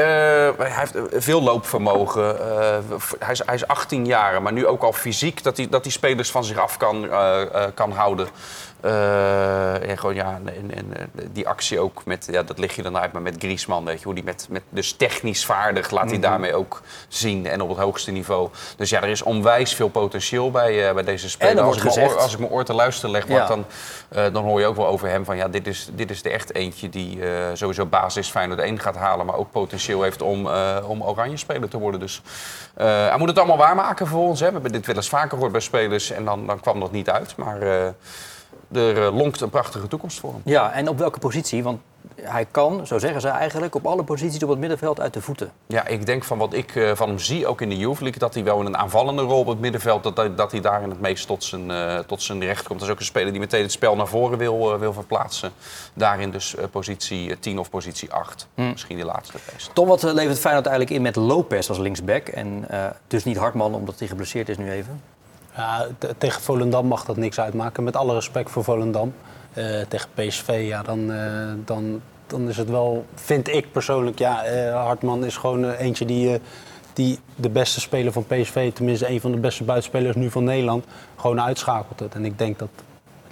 [0.58, 2.38] hij heeft veel loopvermogen.
[2.40, 2.76] Eh,
[3.18, 5.92] hij, is, hij is 18 jaar, maar nu ook al fysiek dat hij, dat hij
[5.92, 8.28] spelers van zich af kan, eh, eh, kan houden.
[8.80, 8.92] Eh,
[9.86, 12.96] en gewoon, ja, en, en, eh, die actie ook met, ja, dat lig je dan
[12.98, 16.20] uit, maar met Griezmann, weet je, hoe die met, met, dus technisch vaardig laat hij
[16.20, 18.48] daarmee ook zien en op het hoogste niveau.
[18.76, 21.56] Dus ja, er is onwijs veel potentieel bij, eh, bij deze speler.
[21.56, 23.46] er Als wordt ik, mijn gezegd- oor, als ik mijn oor te luisteren leg, Ja.
[23.46, 23.64] dan,
[24.08, 26.30] eh, dan hoor je ook wel over hem van ja, dit is, dit is er
[26.30, 30.46] echt eentje die eh, sowieso basis Feyenoord 1 gaat halen, maar ook potentieel heeft om,
[30.46, 32.00] eh, om oranje speler te worden.
[32.00, 32.22] Dus
[32.74, 34.40] eh, hij moet het allemaal waarmaken voor ons.
[34.40, 34.46] Hè.
[34.46, 37.10] We hebben dit wel eens vaker gehoord bij spelers en dan, dan kwam dat niet
[37.10, 37.36] uit.
[37.36, 37.88] Maar eh,
[38.72, 40.40] er eh, lonkt een prachtige toekomst voor hem.
[40.44, 41.62] Ja, en op welke positie?
[41.62, 41.80] Want
[42.22, 45.50] hij kan, zo zeggen ze eigenlijk, op alle posities op het middenveld uit de voeten.
[45.66, 48.18] Ja, ik denk van wat ik eh, van hem zie, ook in de Youth League,
[48.18, 50.90] dat hij wel in een aanvallende rol op het middenveld, dat, hij- dat hij daarin
[50.90, 52.78] het meest tot zijn, eh, tot zijn recht komt.
[52.78, 55.50] Dat is ook een speler die meteen het spel naar voren wil, wil verplaatsen.
[55.94, 58.48] Daarin dus positie eh, 10 of positie 8.
[58.54, 59.70] Misschien die laatste best.
[59.72, 62.28] Tom, wat levert Feyenoord eigenlijk in met Lopez als linksback?
[62.28, 62.66] En
[63.06, 65.00] dus niet Hartman, omdat hij geblesseerd is nu even.
[65.56, 67.84] Ja, te- tegen Volendam mag dat niks uitmaken.
[67.84, 69.12] Met alle respect voor Volendam.
[69.52, 71.20] Eh, tegen PSV, ja, dan, eh,
[71.64, 76.40] dan, dan is het wel, vind ik persoonlijk, ja, eh, Hartman is gewoon eentje die,
[76.92, 80.84] die de beste speler van PSV, tenminste een van de beste buitenspelers nu van Nederland,
[81.16, 82.14] gewoon uitschakelt het.
[82.14, 82.68] En ik denk dat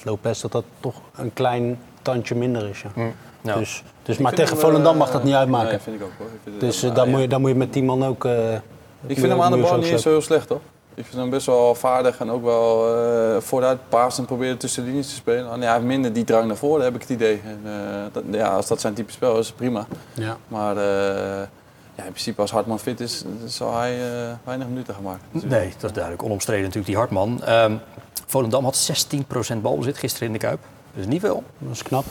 [0.02, 2.82] Lopez dat dat toch een klein tandje minder is.
[2.82, 3.02] Ja.
[3.40, 5.68] Nou, Dus, dus, maar tegen Volendam mag dat niet uitmaken.
[5.68, 6.26] Nee, vind ik ook hoor.
[6.26, 8.24] Ik vind het dus daar, moet je, daar moet je met die man ook...
[9.06, 10.60] Ik vind hem aan de bal niet eens zo heel slecht, hoor.
[10.94, 14.84] Ik vind hem best wel vaardig en ook wel eh vooruit pasen en proberen tussen
[14.84, 15.48] de linies te spelen.
[15.48, 17.40] Alleen hij heeft minder die drang naar voren, heb ik het idee.
[17.44, 19.86] En, eh, dat, ja, als dat zijn type spel is, prima.
[20.12, 20.36] Ja.
[20.48, 21.46] Maar eh,
[21.94, 25.22] ja, in principe als Hartman fit is, zal hij eh, weinig minuten gaan maken.
[25.32, 25.62] natuurlijk.
[25.62, 26.24] Nee, dat is duidelijk.
[26.24, 27.42] Onomstreden natuurlijk, die Hartman.
[27.42, 27.76] Ehm
[28.26, 28.90] Volendam had
[29.54, 30.60] 16% balbezit gisteren in de Kuip.
[30.94, 31.42] Dus niet veel.
[31.58, 32.04] Dat is knap.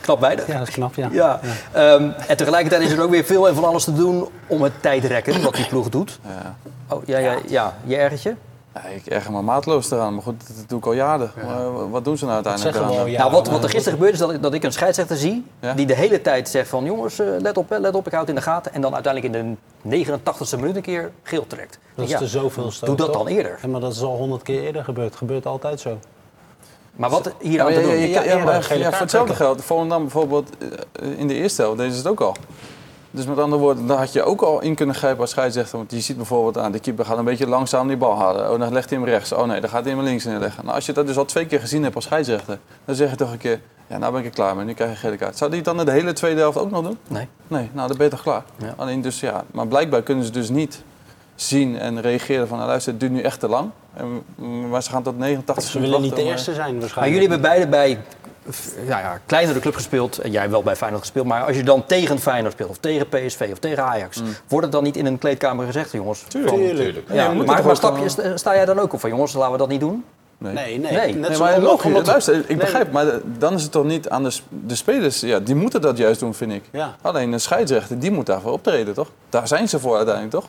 [0.00, 0.46] Knap weinig.
[0.46, 1.08] Ja, dat is knap, ja.
[1.12, 1.40] Ja.
[1.72, 4.72] Ehm, en tegelijkertijd is er ook weer veel en van alles te doen om het
[4.80, 6.18] tijdrekken, wat die ploeg doet.
[6.24, 6.56] Ja.
[6.88, 7.74] Oh, ja, ja, ja.
[7.84, 8.34] je ergert je?
[8.74, 11.30] Ja, ik erger me maatloos eraan, maar goed, dat, doe ik al jaren.
[11.46, 13.04] Maar wat doen ze nou uiteindelijk zeggen we aan?
[13.04, 13.18] al, ja.
[13.18, 15.44] nou, wat, wat er gisteren gebeurde is dat ik, dat ik een scheidsrechter zie...
[15.60, 15.74] Ja?
[15.74, 16.84] die de hele tijd zegt van...
[16.84, 18.74] jongens, eh, let op, let op, ik houd het in de gaten.
[18.74, 21.78] En dan uiteindelijk in de 89ste minuut een keer geel trekt.
[21.94, 22.84] Dat is Ja, de zoveelste.
[22.84, 23.16] Doe dat toch?
[23.16, 23.58] dan eerder.
[23.62, 25.16] Ja, maar dat is al honderd keer eerder gebeurd.
[25.16, 25.98] Gebeurt altijd zo.
[26.96, 27.90] Maar wat hier aan te doen?
[27.98, 29.64] je- Ja, maar een gele ja, kaart voor hetzelfde geld.
[29.64, 30.50] Volendam bijvoorbeeld
[30.92, 32.36] eh, in de eerste helft deden ze het ook al.
[33.10, 35.78] Dus met andere woorden, daar had je ook al in kunnen grijpen als scheidsrechter.
[35.78, 38.50] Want je ziet bijvoorbeeld aan, de keeper gaat een beetje langzaam die bal halen.
[38.52, 39.32] Oh, dan legt hij hem rechts.
[39.32, 40.64] Oh nee, dan gaat hij hem links neerleggen.
[40.64, 43.16] Nou, als je dat dus al twee keer gezien hebt als scheidsrechter, dan zeg je
[43.16, 45.16] toch een keer, ja, nou ben ik er klaar mee, nu krijg je een gele
[45.16, 45.36] kaart.
[45.38, 46.98] Zou die dan in de hele tweede helft ook nog doen?
[47.08, 47.28] Nee.
[47.48, 48.42] Nee, nou dan ben je toch klaar.
[48.56, 48.74] Ja.
[48.76, 50.82] Alleen dus ja, maar blijkbaar kunnen ze dus niet
[51.34, 53.70] zien en reageren van, nou, luister, het duurt nu echt te lang.
[53.96, 57.14] En, mm, maar ze gaan tot 89 Ze willen niet de eerste zijn Maar waarschijnlijk.
[57.22, 57.98] jullie hebben beide bij
[58.86, 60.18] ja, ja, kleinere club gespeeld.
[60.18, 61.26] En jij wel bij Feyenoord gespeeld.
[61.26, 64.22] Maar als je dan tegen Feyenoord speelt, of tegen PSV, of tegen Ajax...
[64.48, 66.24] wordt het dan niet in een kleedkamer gezegd, jongens?
[66.28, 66.56] Tuurlijk.
[66.56, 67.08] Tuurlijk.
[67.08, 67.98] Ja, Ja, maar maar stap
[68.34, 70.04] sta- jij dan ook op van, jongens, laten we dat niet doen?
[70.38, 70.54] Nee.
[70.54, 70.92] Nee, nee.
[70.92, 71.06] Nee.
[71.14, 73.06] Net Nee, zoals maar logisch, omdat- luister, ik Nee, begrijp, maar
[73.38, 76.34] dan is het toch niet aan de, de spelers, ja, die moeten dat juist doen,
[76.34, 76.64] vind ik.
[76.72, 76.96] Ja.
[77.02, 79.10] Alleen de scheidsrechter, die moet daarvoor optreden, toch?
[79.28, 80.48] Daar zijn ze voor uiteindelijk, toch?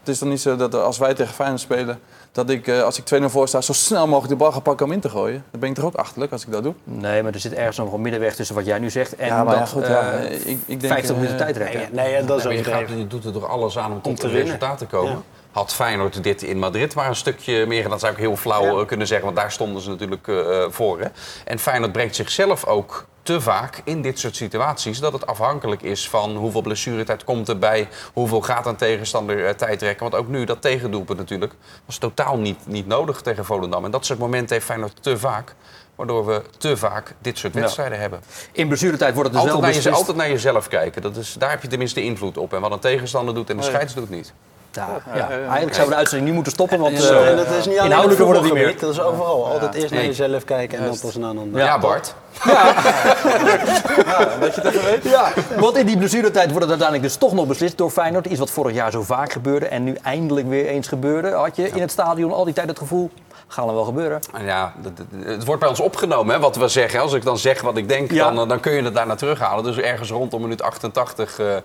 [0.00, 2.00] Het is dan niet zo dat als wij tegen Feyenoord spelen,
[2.32, 4.86] dat ik, eh, als ik 2-0 voor sta, zo snel mogelijk de bal ga pakken
[4.86, 5.44] om in te gooien.
[5.50, 6.74] Dan ben ik toch ook achterlijk als ik dat doe?
[6.84, 9.44] Nee, maar er zit ergens nog een middenweg tussen wat jij nu zegt en ja,
[9.44, 10.92] maar dat goed, ja, eh, ik, ik denk...
[10.92, 11.80] 50 minuten eh, tijd rekken.
[11.92, 14.22] Nee, nee, dat is Nee, je, gaat, je doet er toch alles aan om tot
[14.22, 15.22] een resultaat te komen.
[15.52, 18.80] Had Feyenoord dit in Madrid maar een stukje meer, en dat zou ik heel flauw
[18.80, 21.00] eh, kunnen zeggen, want daar stonden ze natuurlijk eh, voor.
[21.00, 21.06] Hè.
[21.44, 26.08] En Feyenoord brengt zichzelf ook te vaak in dit soort situaties dat het afhankelijk is
[26.08, 30.10] van hoeveel blessuretijd komt erbij, hoeveel gaat een tegenstander tijd rekken.
[30.10, 31.52] Want ook nu, dat tegendoelpunt natuurlijk,
[31.86, 33.84] was totaal niet, niet nodig tegen Volendam.
[33.84, 35.54] En dat soort momenten heeft Feyenoord te vaak,
[35.94, 37.60] waardoor we te vaak dit soort Ja.
[37.60, 38.20] wedstrijden hebben.
[38.52, 41.02] In blessuretijd wordt het dus Altijd wel naar, je, altijd naar jezelf kijken.
[41.02, 42.52] Dat is, daar heb je tenminste invloed op.
[42.52, 44.32] En wat een tegenstander doet en de scheids doet niet.
[44.72, 45.28] Ja, ja.
[45.28, 47.76] Eigenlijk zouden we de uitzending nu moeten stoppen, want Ja, eh, en dat is niet
[47.76, 48.78] inhoudelijker wordt het niet meer.
[48.78, 49.46] Dat is overal.
[49.46, 50.08] Altijd eerst naar Nee.
[50.08, 51.60] jezelf kijken en dan pas naar een ander.
[51.60, 52.14] Ja, Bart.
[54.40, 55.02] dat je het even weet.
[55.04, 58.26] Ja, want in die blessuretijd wordt het uiteindelijk dus toch nog beslist door Feyenoord.
[58.26, 61.30] Iets wat vorig jaar zo vaak gebeurde en nu eindelijk weer eens gebeurde.
[61.30, 63.10] Had je in het stadion al die tijd het gevoel,
[63.48, 64.20] gaat er wel gebeuren.
[64.34, 67.00] En Ja, dat- dat- het wordt bij ons opgenomen, hè, wat we zeggen.
[67.00, 68.30] Als ik dan zeg wat ik denk, Ja.
[68.30, 69.64] dan, dan kun je het daarna terughalen.
[69.64, 71.38] Dus ergens rondom minuut 88...
[71.38, 71.62] eh, eh,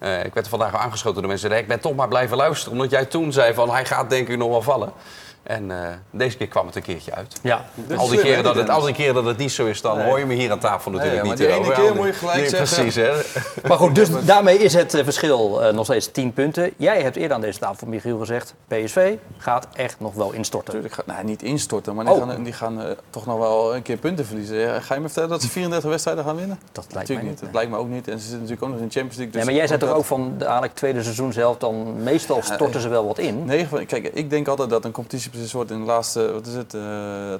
[0.00, 1.52] ik werd er vandaag aangeschoten door mensen.
[1.52, 2.72] Ik ben toch maar blijven luisteren.
[2.72, 4.92] Omdat jij toen zei van hij gaat denk ik nog wel vallen.
[5.42, 7.36] En eh, deze keer kwam het een keertje uit.
[7.42, 7.64] Ja,
[7.96, 10.18] al, die keren dat het, al die keren dat het niet zo is, dan hoor
[10.18, 12.48] je me hier aan tafel natuurlijk Nee, niet maar ene keer moet je gelijk nee,
[12.48, 12.76] zeggen.
[12.76, 13.12] Precies, hè.
[13.68, 16.72] maar goed, dus daarmee is het eh, verschil eh, nog steeds 10 punten.
[16.76, 20.66] Jij hebt eerder aan deze tafel, Michiel, gezegd, PSV gaat echt nog wel instorten.
[20.74, 22.28] Natuurlijk, gaat- nou, niet instorten, maar die Oh.
[22.28, 24.56] gaan, die gaan eh, toch nog wel een keer punten verliezen.
[24.56, 26.58] Ja, Ga je me vertellen dat ze 34 wedstrijden gaan winnen?
[26.72, 27.36] Dat lijkt mij Natuurlijk niet.
[27.36, 27.52] niet.
[27.52, 28.08] Dat lijkt me ook niet.
[28.08, 29.34] En ze zitten natuurlijk ook nog in de Champions League.
[29.34, 32.02] Nee, dus maar jij zei toch dat- ook van de eigenlijk tweede seizoen zelf, dan
[32.02, 33.66] meestal storten ze wel wat in.
[33.68, 36.46] Van, kijk, ik denk altijd dat een competitie principe een soort in de laatste, wat
[36.46, 36.80] is het, eh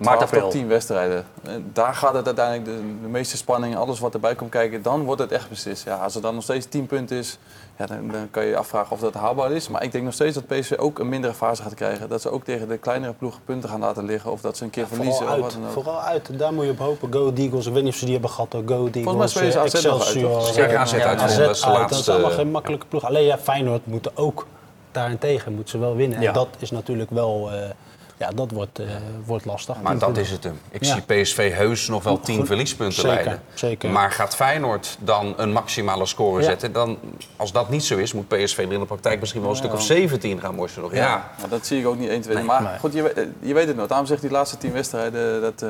[0.00, 0.40] 12 april.
[0.40, 1.24] tot 10 wedstrijden.
[1.42, 5.04] En daar gaat het uiteindelijk, de, de meeste spanning, alles wat erbij komt kijken, dan
[5.04, 5.84] wordt het echt beslist.
[5.84, 7.38] Ja, als het dan nog steeds 10 punten is,
[7.78, 9.68] ja, dan, dan kan je je afvragen of dat haalbaar is.
[9.68, 12.08] Maar ik denk nog steeds dat PSV ook een mindere fase gaat krijgen.
[12.08, 14.30] Dat ze ook tegen de kleinere ploegen punten gaan laten liggen.
[14.32, 15.16] Of dat ze een keer verliezen.
[15.26, 15.72] Vooral Of uit, wat dan ook.
[15.84, 17.12] vooral uit, daar moet je op hopen.
[17.12, 18.54] Go Eagles, ik weet niet of ze die hebben gehad.
[18.66, 20.54] Go Eagles, Volgens mij spelen ze eh, AZ nog uit?
[20.54, 21.74] Zeker AZ eh, uit, AZ dat is de uit.
[21.78, 23.04] Dat is laatste- allemaal geen makkelijke ploeg.
[23.04, 24.46] Alleen ja, Feyenoord moeten ook
[24.92, 26.20] daarentegen moeten ze wel winnen.
[26.20, 26.28] Ja.
[26.28, 27.68] En dat is natuurlijk wel, eh,
[28.16, 28.86] ja, dat wordt, eh,
[29.24, 29.76] wordt lastig.
[29.82, 30.60] Maar dat is het hem.
[30.70, 30.92] Ik Ja.
[30.92, 32.46] zie PSV heus nog wel 10 Goed.
[32.46, 33.42] verliespunten Zeker, leiden.
[33.54, 33.90] zeker.
[33.90, 36.46] Maar gaat Feyenoord dan een maximale score Ja.
[36.46, 36.72] zetten?
[36.72, 36.98] Dan,
[37.36, 39.72] als dat niet zo is, moet PSV er in de praktijk misschien wel een stuk
[39.72, 40.88] of 17 gaan worstelen.
[40.88, 40.98] nog.
[40.98, 41.30] Ja.
[41.40, 42.34] Maar dat zie ik ook niet 1, 2.
[42.36, 42.78] Nee, maar nee.
[42.78, 43.86] goed, je, weet- je weet het nog.
[43.86, 45.68] Daarom zegt die laatste 10 wedstrijden, dat eh,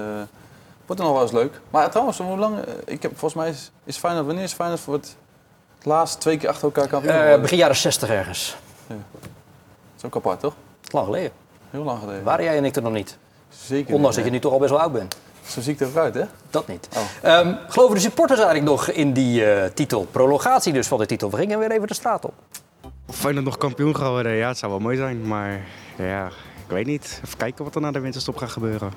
[0.87, 1.61] wordt er nog wel eens leuk.
[1.71, 4.81] Maar trouwens, hoe lang, eh, ik heb, volgens mij is, is Feyenoord, wanneer is Feyenoord
[4.81, 5.17] voor het
[5.83, 7.41] laatst twee keer achter elkaar kampioen Eh, geworden?
[7.43, 8.57] begin jaren 60 ergens.
[8.97, 9.31] Dat
[9.97, 10.55] is ook apart, toch?
[10.91, 11.31] Lang geleden.
[11.71, 12.25] Heel lang geleden.
[12.25, 13.19] Waren jij en ik er nog niet?
[13.49, 15.17] Zeker Ondanks dat je nu toch al best wel oud bent.
[15.47, 16.25] Zo zie ik er ook uit, hè?
[16.51, 16.89] Dat niet.
[16.97, 17.31] Oh.
[17.31, 20.07] Ehm, geloven de supporters eigenlijk nog in die eh, titel?
[20.11, 21.31] Prolongatie dus van de titel.
[21.31, 22.35] We gingen weer even de straat op.
[23.07, 25.27] Of Feyenoord nog kampioen gaat worden, ja, het zou wel mooi zijn.
[25.27, 25.61] Maar
[25.97, 26.27] ja,
[26.67, 27.21] ik weet niet.
[27.25, 28.93] Even kijken wat er na de winterstop gaat gebeuren.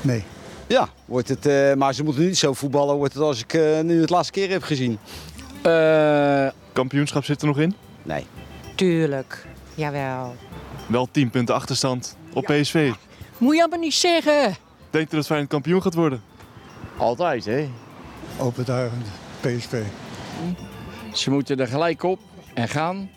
[0.00, 0.24] Nee.
[0.66, 3.80] Ja, wordt het, eh, maar ze moeten niet zo voetballen wordt het als ik eh,
[3.80, 4.98] nu het laatste keer heb gezien.
[6.72, 7.74] Kampioenschap zit er nog in.
[8.02, 8.26] Nee.
[8.78, 10.34] Tuurlijk, jawel.
[10.86, 12.92] Wel 10 punten achterstand op PSV.
[13.38, 14.56] Moet je allemaal niet zeggen.
[14.90, 16.22] Denkt u dat Feyenoord kampioen gaat worden?
[16.96, 17.68] Altijd, hè?
[18.38, 19.06] Overtuigend,
[19.40, 19.82] PSV.
[21.12, 22.20] Ze moeten er gelijk op
[22.54, 23.10] en gaan.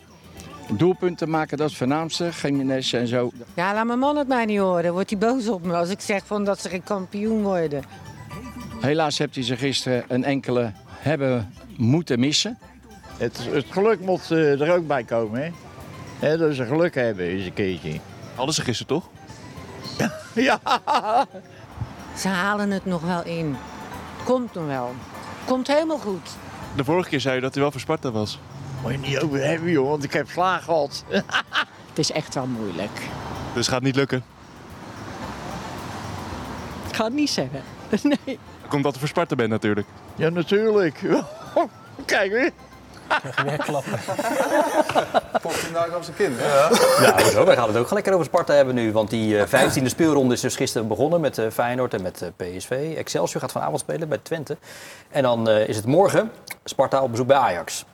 [0.77, 2.29] Doelpunten maken, dat is het voornaamste.
[2.41, 3.31] Jiménez en zo.
[3.53, 4.93] Ja, laat mijn man het mij niet horen.
[4.93, 7.83] Wordt hij boos op me als ik zeg van dat ze geen kampioen worden.
[8.79, 12.57] Helaas heeft hij ze gisteren een enkele hebben moeten missen.
[13.21, 15.51] Het, het geluk moet eh, er ook bij komen, hè?
[16.27, 17.99] Hè, dat ze geluk hebben eens een keertje.
[18.35, 19.09] Hadden ze gisteren toch?
[20.47, 20.59] ja.
[22.17, 23.55] Ze halen het nog wel in.
[24.23, 24.93] Komt nog wel.
[25.45, 26.29] Komt helemaal goed.
[26.75, 28.39] De vorige keer zei u dat hij wel voor Sparta was.
[28.81, 31.03] Moet je niet over hebben, joh, want ik heb slaag gehad.
[31.89, 33.01] Het is echt wel moeilijk.
[33.53, 34.23] Dus gaat niet lukken.
[36.87, 37.61] Ik ga het niet zeggen.
[38.25, 38.39] Nee.
[38.67, 39.87] Komt dat u voor Sparta bent natuurlijk.
[40.15, 41.01] ja, natuurlijk.
[42.05, 42.51] Kijk weer.
[43.45, 43.99] Weer klappen.
[45.41, 47.05] Hij daar op zijn kin, hè?
[47.05, 47.45] Ja, hoezo?
[47.45, 48.91] wij gaan het ook gelijk over Sparta hebben nu.
[48.91, 52.29] Want die eh, vijftiende speelronde is dus gisteren begonnen met eh, Feyenoord en met eh,
[52.35, 52.93] PSV.
[52.97, 54.57] Excelsior gaat vanavond spelen bij Twente.
[55.11, 56.31] En dan eh, is het morgen
[56.63, 57.85] Sparta op bezoek bij Ajax.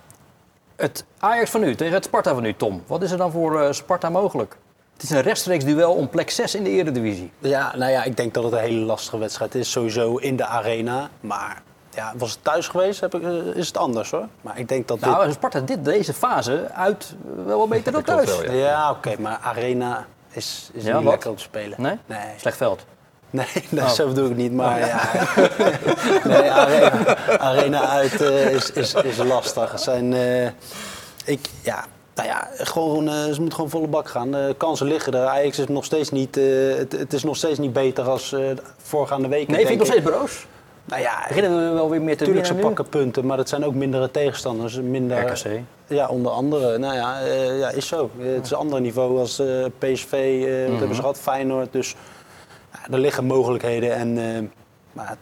[0.76, 2.84] Het Ajax van nu tegen het Sparta van nu, Tom.
[2.88, 4.58] Wat is er dan voor eh, Sparta mogelijk?
[4.94, 7.32] Het is een rechtstreeks duel om plek 6 in de Eredivisie.
[7.40, 9.72] Ja, nou ja, ik denk dat het een hele lastige wedstrijd is.
[9.72, 11.10] Sowieso in de arena.
[11.20, 11.62] Maar
[11.98, 14.28] ja, was het thuis geweest, heb ik, eh, is het anders hoor.
[14.42, 15.10] Maar ik denk dat dit...
[15.10, 18.38] Nou, Sparta dit, deze fase uit eh, wel wat beter dan Dat thuis.
[18.42, 21.12] wel, ja, oké, maar arena is, is Ja, niet wat?
[21.12, 21.82] lekker om te spelen.
[21.82, 21.98] Nee?
[22.06, 22.20] Nee.
[22.38, 22.86] Slecht veld.
[23.30, 23.90] Nee, nee Oh.
[23.90, 24.54] zo bedoel ik niet.
[24.54, 25.02] Maar ja.
[26.34, 29.72] nee, arena, arena uit eh, is, is, is lastig.
[29.72, 30.46] Het zijn, eh,
[31.26, 34.32] ik, ja, nou ja, gewoon, eh, ze moeten gewoon volle bak gaan.
[34.32, 35.26] De kansen liggen er.
[35.26, 36.44] Ajax is nog steeds niet, eh,
[36.78, 39.54] het, het is nog steeds niet beter als eh, de voorgaande weken.
[39.54, 40.46] Nee, vind ik nog steeds broos.
[40.88, 42.62] Nou ja, Beginnen we wel weer meer te Tuurlijk, ze nu?
[42.62, 44.80] pakken punten, maar dat zijn ook mindere tegenstanders.
[44.82, 45.60] Minder, RKC.
[45.88, 46.78] Ja, onder andere.
[46.78, 48.10] Nou ja, eh, ja is zo.
[48.20, 50.12] Eh, het is een ander niveau als eh, PSV.
[50.14, 50.78] eh, Wat Mhm.
[50.78, 51.20] hebben ze gehad?
[51.20, 51.72] Feyenoord.
[51.72, 51.96] Dus
[52.74, 53.94] ja, er liggen mogelijkheden.
[53.96, 54.44] En eh,
[54.94, 55.18] maar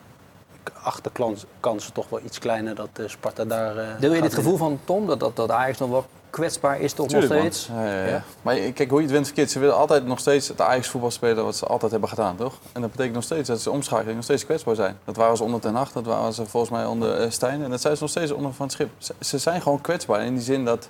[0.64, 3.78] ik acht de klans- kansen toch wel iets kleiner dat Sparta daar...
[3.78, 6.94] eh, Deel je dit gevoel van Tom, dat, dat, dat Ajax nog wel kwetsbaar is
[6.94, 7.68] toch Tuurlijk, nog steeds?
[7.68, 8.24] Ja, ja, ja.
[8.42, 9.52] Maar kijk, hoe je het wint verkeerd.
[9.52, 12.54] Ze willen altijd nog steeds het Ajax voetbal spelen wat ze altijd hebben gedaan, toch?
[12.72, 14.98] En dat betekent nog steeds dat ze omschakeling nog steeds kwetsbaar zijn.
[15.06, 17.64] Dat waren ze onder Ten Hag, dat waren ze volgens mij onder eh, Stijn.
[17.64, 18.90] En dat zijn ze nog steeds onder Van het Schip.
[18.98, 20.90] Ze, ze zijn gewoon kwetsbaar in die zin dat...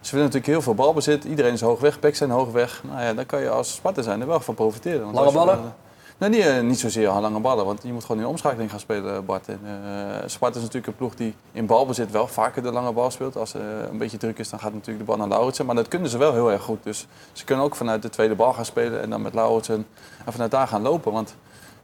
[0.00, 1.24] Ze willen natuurlijk heel veel balbezit.
[1.24, 2.82] Iedereen is hoog weg, backs zijn hoog weg.
[2.84, 5.02] Nou ja, dan kan je als Sparta zijn er wel van profiteren.
[5.02, 5.74] Want Lange ballen?
[6.18, 8.80] Nee, niet, eh, niet zozeer lange ballen, want je moet gewoon in de omschakeling gaan
[8.80, 9.48] spelen, Bart.
[9.48, 13.10] En, eh, Sparta is natuurlijk een ploeg die in balbezit wel vaker de lange bal
[13.10, 13.36] speelt.
[13.36, 15.66] Als er een beetje druk is, dan gaat natuurlijk de bal naar Lauritsen.
[15.66, 16.82] Maar dat kunnen ze wel heel erg goed.
[16.82, 19.86] Dus ze kunnen ook vanuit de tweede bal gaan spelen en dan met Lauritsen
[20.24, 21.12] en vanuit daar gaan lopen.
[21.12, 21.34] Want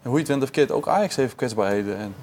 [0.03, 1.97] hoe je het wint of verkeerd, ook Ajax heeft kwetsbaarheden.
[1.97, 2.15] En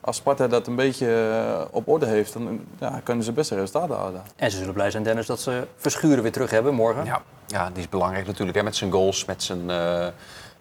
[0.00, 3.96] als Sparta dat een beetje eh, op orde heeft, dan ja, kunnen ze best resultaten
[3.96, 4.22] halen.
[4.36, 7.04] En ze zullen blij zijn, Dennis, dat ze Verschuren weer terug hebben morgen.
[7.04, 8.56] Ja, ja, die is belangrijk natuurlijk.
[8.56, 9.70] Hè, met zijn goals, met zijn,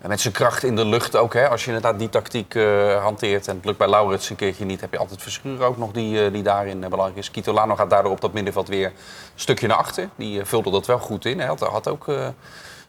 [0.05, 1.33] met zijn kracht in de lucht ook.
[1.33, 1.49] Hè.
[1.49, 4.81] Als je inderdaad die tactiek eh, hanteert en het lukt bij Laurits een keertje niet...
[4.81, 7.31] heb je altijd Verschuren ook nog die, eh, die daarin eh, belangrijk is.
[7.31, 8.93] Kitolano gaat daardoor op dat middenveld weer een
[9.36, 10.10] stukje naar achter.
[10.15, 11.38] Die vulde dat wel goed in.
[11.38, 12.05] Hij had, had ook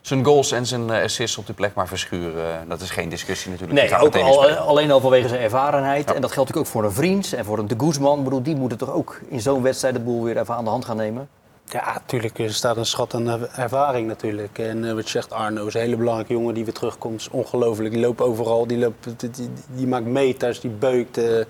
[0.01, 1.75] zijn goals en zijn assists op die plek.
[1.75, 3.81] Maar Verschuren, dat is geen discussie natuurlijk.
[3.81, 6.13] Nee, ook al, alleen al vanwege zijn ervarenheid.
[6.13, 8.19] En dat geldt natuurlijk ook voor een vriend en voor een de Guzman.
[8.19, 10.71] Ik bedoel, die moeten toch ook in zo'n wedstrijd de boel weer even aan de
[10.71, 11.29] hand gaan nemen.
[11.69, 14.59] Ja, natuurlijk er staat een schat aan er- ervaring natuurlijk.
[14.59, 17.21] En eh, wat je zegt, Arno is een hele belangrijke jongen die weer terugkomt.
[17.21, 17.91] Is ongelooflijk.
[17.93, 21.19] Die loopt overal, die, loopt, die, die, die maakt meters, die beukt.
[21.19, 21.45] eh.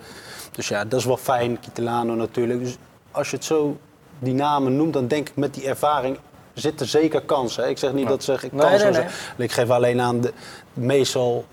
[0.53, 1.61] dus ja, dat is wel fijn.
[1.61, 2.61] Kitelano natuurlijk.
[2.65, 2.77] Dus
[3.11, 3.77] als je het zo,
[4.19, 6.19] die namen noemt, dan denk ik met die ervaring
[6.55, 7.63] zitten zeker kansen.
[7.63, 7.69] hè.
[7.69, 9.05] Ik zeg niet dat ze Nee, kansen nee.
[9.37, 10.33] Ik geef alleen aan, de,
[10.75, 11.45] meestal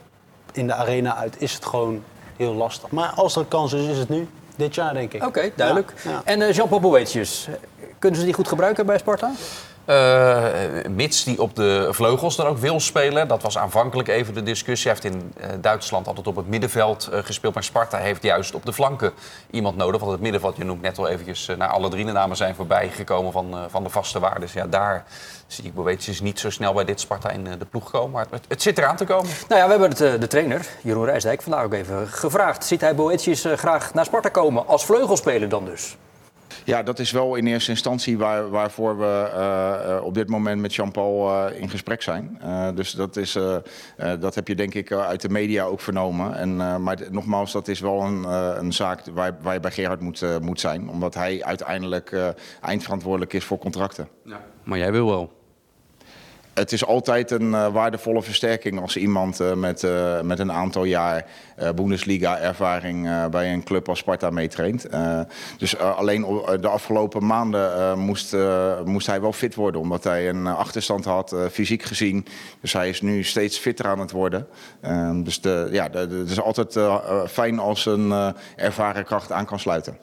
[0.51, 2.03] in de arena uit is het gewoon
[2.37, 2.89] heel lastig.
[2.91, 4.27] Maar als er kans is, is het nu.
[4.55, 5.25] Dit jaar denk ik.
[5.25, 5.93] Oké, duidelijk.
[6.03, 6.21] Ja, ja.
[6.23, 7.47] En eh, Jean-Paul Boetius,
[8.05, 9.31] kunnen ze die goed gebruiken bij Sparta?
[9.85, 10.45] Eh,
[10.89, 13.27] mits die op de vleugels dan ook wil spelen.
[13.27, 14.91] Dat was aanvankelijk even de discussie.
[14.91, 17.53] Hij heeft in eh, Duitsland altijd op het middenveld eh, gespeeld.
[17.53, 19.13] Maar Sparta heeft juist op de flanken
[19.49, 19.99] iemand nodig.
[19.99, 21.45] Want het middenveld, je noemt net al eventjes...
[21.57, 24.41] nou, alle drie de namen zijn voorbij gekomen van, van de vaste waarden.
[24.41, 25.05] Dus ja, daar
[25.47, 28.11] zie ik Boetius niet zo snel bij dit Sparta in de ploeg komen.
[28.11, 29.29] Maar het, het zit eraan te komen.
[29.47, 32.65] Nou ja, we hebben het, de trainer, Jeroen Rijsdijk, vandaag ook even gevraagd.
[32.65, 35.97] Ziet hij Boetius eh, graag naar Sparta komen als vleugelspeler dan dus?
[36.63, 40.61] Ja, dat is wel in eerste instantie waar, waarvoor we eh, eh, op dit moment
[40.61, 42.39] met Jean-Paul eh, in gesprek zijn.
[42.75, 43.37] Dus dat, is,
[44.19, 46.37] dat heb je denk ik uit de media ook vernomen.
[46.37, 48.23] En, maar nogmaals, dat is wel een,
[48.59, 50.89] een zaak waar, waar je bij Gerard moet, moet zijn.
[50.89, 54.07] Omdat hij uiteindelijk eindverantwoordelijk is voor contracten.
[54.63, 55.44] Maar jij wil wel.
[56.55, 60.83] Het is altijd een eh, waardevolle versterking als iemand eh, met, eh, met een aantal
[60.83, 61.25] jaar
[61.75, 64.87] Bundesliga-ervaring bij een club als Sparta meetraint.
[65.57, 66.21] Dus alleen
[66.61, 68.35] de afgelopen maanden moest,
[68.85, 72.25] moest hij wel fit worden, omdat hij een achterstand had, fysiek gezien.
[72.61, 74.47] Dus hij is nu steeds fitter aan het worden.
[75.23, 76.79] Dus de, ja, het is altijd
[77.31, 79.97] fijn als een ervaren kracht aan kan sluiten.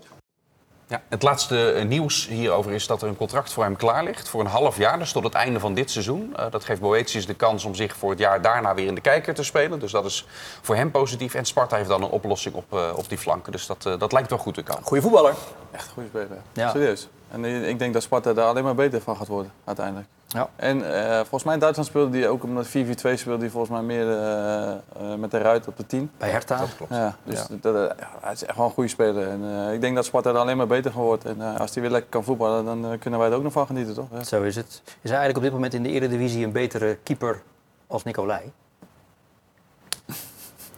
[0.92, 4.28] Ja, het laatste eh, nieuws hierover is dat er een contract voor hem klaar ligt.
[4.28, 6.36] Voor een half jaar, dus tot het einde van dit seizoen.
[6.36, 9.00] Eh, dat geeft Boetius de kans om zich voor het jaar daarna weer in de
[9.00, 9.78] kijker te spelen.
[9.78, 10.26] Dus dat is
[10.60, 11.34] voor hem positief.
[11.34, 13.52] En Sparta heeft dan een oplossing op, eh, op die flanken.
[13.52, 14.82] Dus dat, dat lijkt wel goed te komen.
[14.82, 15.34] Goeie voetballer.
[15.70, 16.38] Echt een goede speler.
[16.52, 16.70] Ja.
[16.70, 17.08] Serieus.
[17.30, 20.06] En ik denk dat Sparta daar alleen maar beter van gaat worden, uiteindelijk.
[20.32, 20.48] Ja.
[20.56, 23.82] En eh, volgens mij in Duitsland speelde hij ook omdat 4-4-2 speelde hij volgens mij
[23.82, 24.78] meer eh, eh,
[25.18, 26.10] met de ruit op de 10.
[26.18, 26.58] Bij Hertha.
[26.58, 26.94] Dat klopt.
[26.94, 27.56] Ja, dus Ja.
[27.60, 29.28] Dat, hij is echt wel een goede speler.
[29.28, 31.24] En, eh, ik denk dat Sparta er alleen maar beter van wordt.
[31.24, 33.66] En eh, als hij weer lekker kan voetballen, dan kunnen wij er ook nog van
[33.66, 34.06] genieten, toch?
[34.12, 34.24] Ja.
[34.24, 34.82] Zo is het.
[34.84, 37.42] Is hij eigenlijk op dit moment in de Eredivisie een betere keeper
[37.86, 38.52] als Nicolai?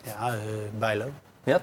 [0.03, 0.38] Ja, eh
[0.79, 1.07] Bijlo.
[1.45, 1.61] Ja?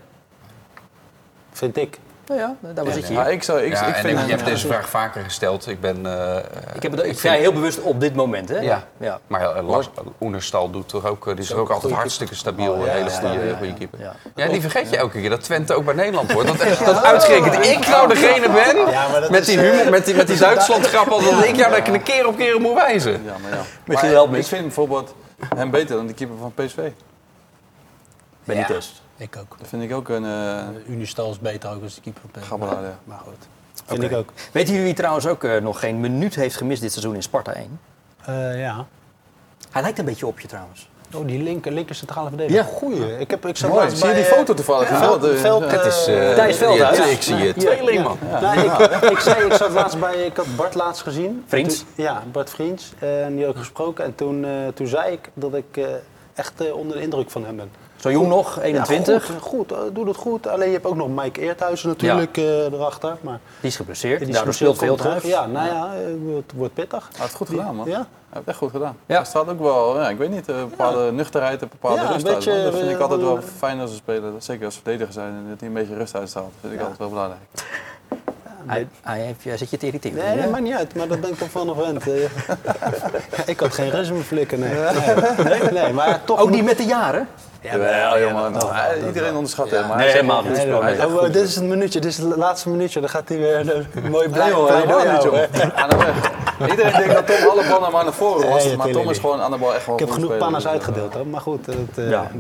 [1.52, 2.00] Vind ik.
[2.36, 3.32] Nou ja, daar zit je Ja, hier.
[3.32, 5.68] ik, zou, ik, Ja, ik en vind ik hem- heb deze vraag vaker gesteld.
[5.68, 6.06] Ik ben...
[6.06, 6.36] eh,
[6.76, 8.60] Ik, heb het, ik vind- zei heel bewust op dit moment, hè?
[8.60, 8.84] Ja.
[8.98, 9.20] ja.
[9.28, 9.78] Maar uh,
[10.22, 12.72] Oenerstal doet toch ook, eh, die is toch ook altijd hartstikke stabiel.
[12.72, 13.74] Oh, hele ja, goede, goede ja.
[13.78, 14.00] keeper.
[14.00, 14.14] Ja.
[14.36, 14.48] Ja.
[14.48, 16.48] die vergeet je elke keer dat Twente ook bij Nederland wordt.
[16.48, 20.06] Dat, dat uitgerekend ik nou degene ben Ja, maar dat met is, die, humor, met
[20.06, 21.10] die, met die Duitsland grap.
[21.10, 23.12] Dat ik jou daar een keer op keer moet wijzen.
[23.12, 23.58] Ja, maar ja.
[23.86, 25.16] Misschien Maar wel ik vind bijvoorbeeld
[25.56, 26.78] hem beter dan de keeper van PSV.
[28.44, 29.02] Benitez.
[29.22, 29.56] Ik ook.
[29.60, 30.26] Dat vind ik ook een...
[30.26, 32.22] eh Unistal is beter ook als de keeper.
[32.26, 32.98] op Gabbelaar, ja.
[33.04, 33.48] Maar goed.
[33.86, 34.12] Vind Oké.
[34.12, 34.30] ik ook.
[34.52, 37.54] Weten jullie wie trouwens ook eh, nog geen minuut heeft gemist dit seizoen in Sparta
[37.54, 37.80] 1?
[38.26, 38.86] Eh, ja.
[39.72, 40.90] Hij lijkt een beetje op je trouwens.
[41.14, 42.64] Oh, die linker, linker centrale verdediger.
[42.64, 42.70] Ja.
[42.70, 43.20] Goeie.
[43.20, 43.90] Ik, heb, ik zat Mooi.
[43.96, 44.90] Zie je die eh, foto toevallig?
[44.90, 46.98] Ja, veld, de- veld, Het is, eh, Thijs Veldhuis.
[46.98, 48.18] ja, Ik zie je tweeling, man.
[48.42, 51.44] Nou, ik, ik zei, ik zat laatst bij, ik had Bart laatst gezien.
[51.48, 51.86] Vriends?
[51.96, 52.94] Ja, Bart Vriends.
[53.00, 54.04] eh, En die ook gesproken.
[54.06, 55.86] En toen, eh, toen zei ik dat ik eh,
[56.34, 57.72] echt eh, onder de indruk van hem ben.
[58.02, 59.28] Zo jong nog, 21.
[59.28, 60.48] Ja, goed, goed, eh, doe dat goed.
[60.48, 63.18] Alleen je hebt ook nog Mike Eerthuizen natuurlijk eh, erachter.
[63.22, 64.20] Maar Die is geblesseerd.
[64.20, 65.18] die is Daardoor speelt veel terug.
[65.18, 65.32] terug.
[65.32, 67.10] Ja, nou ja, eh, het wordt pittig.
[67.16, 67.88] Hij het goed gedaan, man.
[67.88, 68.06] Ja?
[68.32, 68.98] Hij heeft het echt goed gedaan.
[69.06, 69.20] Ja.
[69.20, 72.24] Er staat ook wel, ja, ik weet niet, een bepaalde nuchterheid, een bepaalde rust uit.
[72.24, 72.64] beetje.
[72.64, 75.34] Dat vind ik eh, altijd wel eh, fijn als een speler, zeker als verdediger zijn,
[75.34, 76.52] en dat hij een beetje rust uitstraalt.
[76.52, 77.42] Dat vind ik altijd wel belangrijk.
[78.66, 80.26] Hij, hij, heeft, hij zit je te irriteren.
[80.26, 82.22] Nee, dat maakt niet uit, maar dat ben ik toch van eh.
[83.38, 84.74] Ja, ik had geen rust mijn flikken, nee.
[84.74, 85.60] nee.
[85.60, 87.28] nee, nee, maar toch Ook niet met de jaren?
[87.62, 88.52] Ja, Jawel, jongen.
[88.52, 89.88] Nou, iedereen onderschat hem.
[89.88, 90.52] maar Nee, helemaal niet.
[90.66, 91.34] Nee, Oh, goed.
[91.34, 93.00] dit is het minuutje, dit is het laatste minuutje.
[93.00, 95.72] Dan gaat hij weer een mooi blij niet.
[95.76, 96.70] Aan de weg.
[96.70, 99.42] Iedereen denkt dat Tom alle pannen maar naar voren was, Nee, maar Tom is gewoon
[99.42, 101.28] aan de bal echt wel Ik heb genoeg panna's uitgedeeld, hoor.
[101.28, 101.66] maar goed.
[101.66, 102.32] Dat, eh, Ja,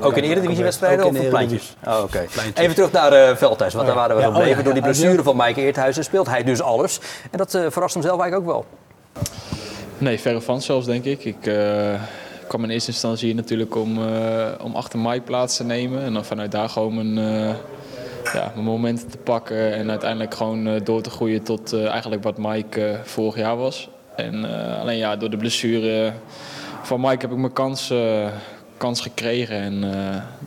[0.00, 1.76] Ook in Eredivisiewedstrijden Ook of in op de pleintjes?
[1.86, 2.24] Oh, oké.
[2.32, 2.64] Pleintjes.
[2.64, 4.64] Even terug naar eh Veldhuis, want daar waren we oh ja, gebleven.
[4.64, 7.00] Door die blessure van Mike Eerthuizen speelt hij dus alles.
[7.30, 8.64] En dat eh, verrast hem zelf eigenlijk ook wel.
[9.98, 11.24] Nee, verre van zelfs, denk ik.
[11.24, 11.54] Ik eh,
[12.52, 16.02] kwam in eerste instantie natuurlijk om, eh, om achter Mike plaats te nemen.
[16.02, 17.54] En dan vanuit daar gewoon mijn, eh,
[18.34, 19.74] ja, momenten te pakken.
[19.74, 23.88] En uiteindelijk gewoon eh, door te groeien tot eigenlijk wat Mike vorig jaar was.
[24.16, 24.44] En
[24.80, 26.12] alleen ja, door de blessure
[26.82, 27.92] van Mike heb ik mijn kans,
[28.76, 29.56] kans gekregen.
[29.56, 29.78] En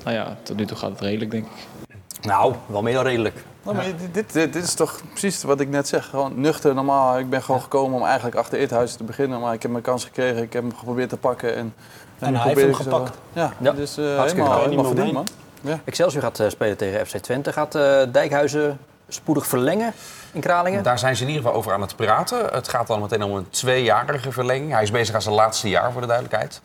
[0.04, 1.88] nou ja, tot nu toe gaat het redelijk, denk ik.
[2.22, 3.44] Nou, wel meer dan redelijk.
[3.66, 6.06] Nou, maar dit, dit, dit, is toch precies wat ik net zeg.
[6.06, 7.20] Gewoon nuchter, normaal.
[7.20, 9.40] Ik ben gewoon gekomen om eigenlijk achter Eerthuizen te beginnen.
[9.40, 10.42] Maar ik heb mijn kans gekregen.
[10.44, 11.56] Ik heb hem geprobeerd te pakken.
[11.56, 11.74] En,
[12.20, 13.18] hij nu heeft hem zo- gepakt.
[13.34, 15.24] Ja, Ja, dus eh, hartstikke helemaal, helemaal Niet verdiend, meer
[15.64, 15.74] man.
[15.74, 15.80] Ja.
[15.86, 17.54] Excelsior gaat eh, spelen tegen FC Twente.
[17.54, 19.94] Gaat eh, Dijkhuizen spoedig verlengen
[20.36, 20.84] in Kralingen?
[20.84, 22.46] Daar zijn ze in ieder geval over aan het praten.
[22.52, 24.72] Het gaat dan meteen om een tweejarige verlenging.
[24.72, 26.62] Hij is bezig aan zijn laatste jaar, voor de duidelijkheid.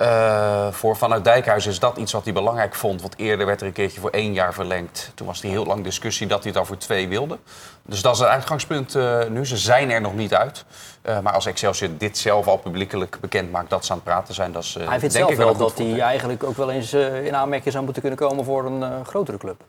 [0.00, 3.00] Uh, voor Vanuit Dijkhuizen is dat iets wat hij belangrijk vond.
[3.00, 5.12] Want eerder werd er een keertje voor één jaar verlengd.
[5.14, 7.38] Toen was er heel lang discussie dat hij het al voor twee wilde.
[7.82, 9.46] Dus dat is het uitgangspunt uh, nu.
[9.46, 10.64] Ze zijn er nog niet uit.
[11.02, 14.34] Uh, maar als Excelsior dit zelf al publiekelijk bekend maakt dat ze aan het praten
[14.34, 16.70] zijn, dat is Hij vindt denk zelf ik wel wel dat hij eigenlijk ook wel
[16.70, 19.62] eens in aanmerking zou moeten kunnen komen voor een grotere club.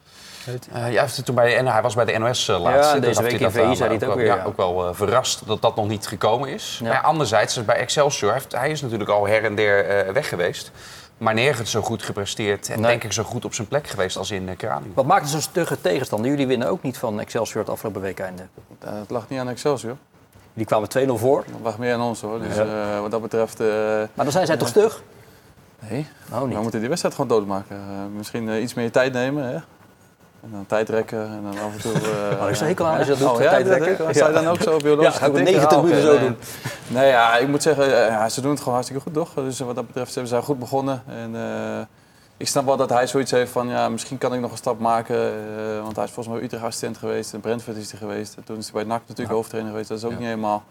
[0.75, 2.93] Uh, ja, toen bij de, hij was bij de NOS uh, laatst.
[2.93, 4.25] Ja, deze week in VI zei hij het ook weer.
[4.25, 6.79] Ja, ook wel uh, verrast dat dat nog niet gekomen is.
[6.83, 6.89] Ja.
[6.89, 10.71] Maar anderzijds, bij Excelsior, heeft, hij is natuurlijk al her en der weg geweest.
[11.17, 12.89] Maar nergens zo goed gepresteerd en nee.
[12.89, 14.91] denk ik zo goed op zijn plek geweest als in uh, Kralingen.
[14.93, 16.29] Wat maakt het zo'n stugge tegenstander?
[16.29, 18.47] Jullie winnen ook niet van Excelsior het afgelopen weekende.
[18.85, 19.97] het lag niet aan Excelsior.
[20.53, 21.43] Die kwamen 2-0 voor.
[21.51, 22.39] Dat lag meer aan ons hoor.
[22.39, 23.01] Dus ja.
[23.01, 23.59] wat dat betreft...
[23.59, 25.03] maar dan zijn zij toch stug?
[25.79, 26.55] Nee, oh, niet.
[26.55, 27.77] we moeten die wedstrijd gewoon doodmaken.
[28.15, 29.43] misschien iets meer tijd nemen.
[29.43, 29.57] Hè?
[30.45, 31.93] En dan tijdrekken en dan af en toe...
[31.93, 34.05] Uh, oh, is er hekel aan als je dat doet, oh, ja, tijdrekken?
[34.05, 36.37] Dat, Zou je dan ook zo biologisch Ja, we 90 minuten zo doen.
[36.87, 39.33] Nee, ja, ik moet zeggen, ja, ze doen het gewoon hartstikke goed, toch?
[39.33, 41.03] Dus wat dat betreft, ze zijn goed begonnen.
[41.07, 41.85] En uh,
[42.37, 44.79] ik snap wel dat hij zoiets heeft van, ja, misschien kan ik nog een stap
[44.79, 45.15] maken.
[45.15, 47.33] Uh, want hij is volgens mij Utrecht assistent geweest.
[47.33, 48.35] En Brentford is hij geweest.
[48.35, 49.35] En toen is hij bij NAC natuurlijk ja.
[49.35, 49.89] hoofdtrainer geweest.
[49.89, 50.17] Dat is ook ja.
[50.17, 50.63] niet helemaal...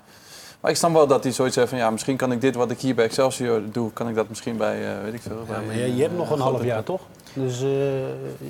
[0.64, 2.70] Maar ik snap wel dat hij zoiets heeft van, ja, misschien kan ik dit wat
[2.70, 5.38] ik hier bij Excelsior doe, kan ik dat misschien bij, uh, weet ik veel.
[5.38, 7.00] Ja, bij, maar je, je hebt nog een half jaar, toch?
[7.32, 7.68] Dus uh,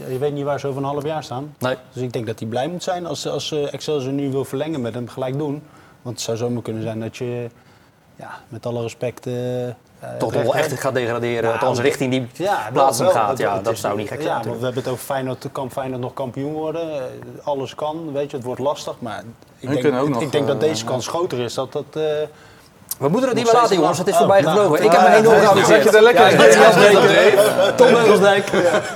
[0.09, 1.55] je weet niet waar ze over een half jaar staan.
[1.59, 1.77] Nee.
[1.93, 4.95] Dus ik denk dat hij blij moet zijn als, als Excelsior nu wil verlengen met
[4.95, 5.63] hem gelijk doen.
[6.03, 7.51] Want het zou zomaar kunnen zijn dat je,
[8.17, 9.27] ja, met alle respect...
[9.27, 9.35] Uh,
[10.19, 13.29] Toch nog wel echt gaat degraderen, althans richting die ja, wel, gaat.
[13.29, 14.39] Het, ja, het dat is, zou niet gek zijn.
[14.39, 17.03] Ja, want we hebben het over Feyenoord, kan Feyenoord nog kampioen worden?
[17.43, 18.95] Alles kan, weet je, het wordt lastig.
[18.99, 19.23] Maar
[19.59, 21.55] ik We denk, ook ik, nog, ik denk dat deze kans groter is.
[21.55, 21.85] Dat dat...
[22.99, 23.99] We moeten het niet meer laten, jongens.
[23.99, 24.85] Het is oh, voorbij nou, gevlogen.
[24.85, 25.83] Ik heb me enorm geamuseerd.
[25.83, 27.77] zat je er lekker in.
[27.77, 28.51] Tom Beugelsdijk,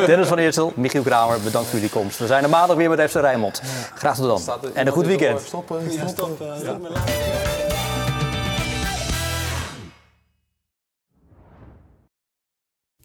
[0.07, 1.41] Dennis van Eersel, Michiel Kramer.
[1.41, 2.19] Bedankt voor jullie komst.
[2.19, 3.63] We zijn er maandag weer met FC Rijnmond.
[3.95, 4.71] Graag tot dan.
[4.75, 5.41] En een goed weekend.
[5.41, 6.37] Stoppen, stoppen.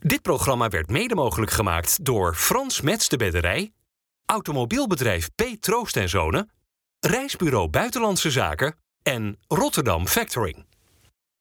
[0.03, 3.73] Dit programma werd mede mogelijk gemaakt door Frans Mets de Bedderij,
[4.25, 5.43] Automobielbedrijf P.
[5.59, 6.51] Troost en Zonen,
[6.99, 10.65] Reisbureau Buitenlandse Zaken en Rotterdam Factoring.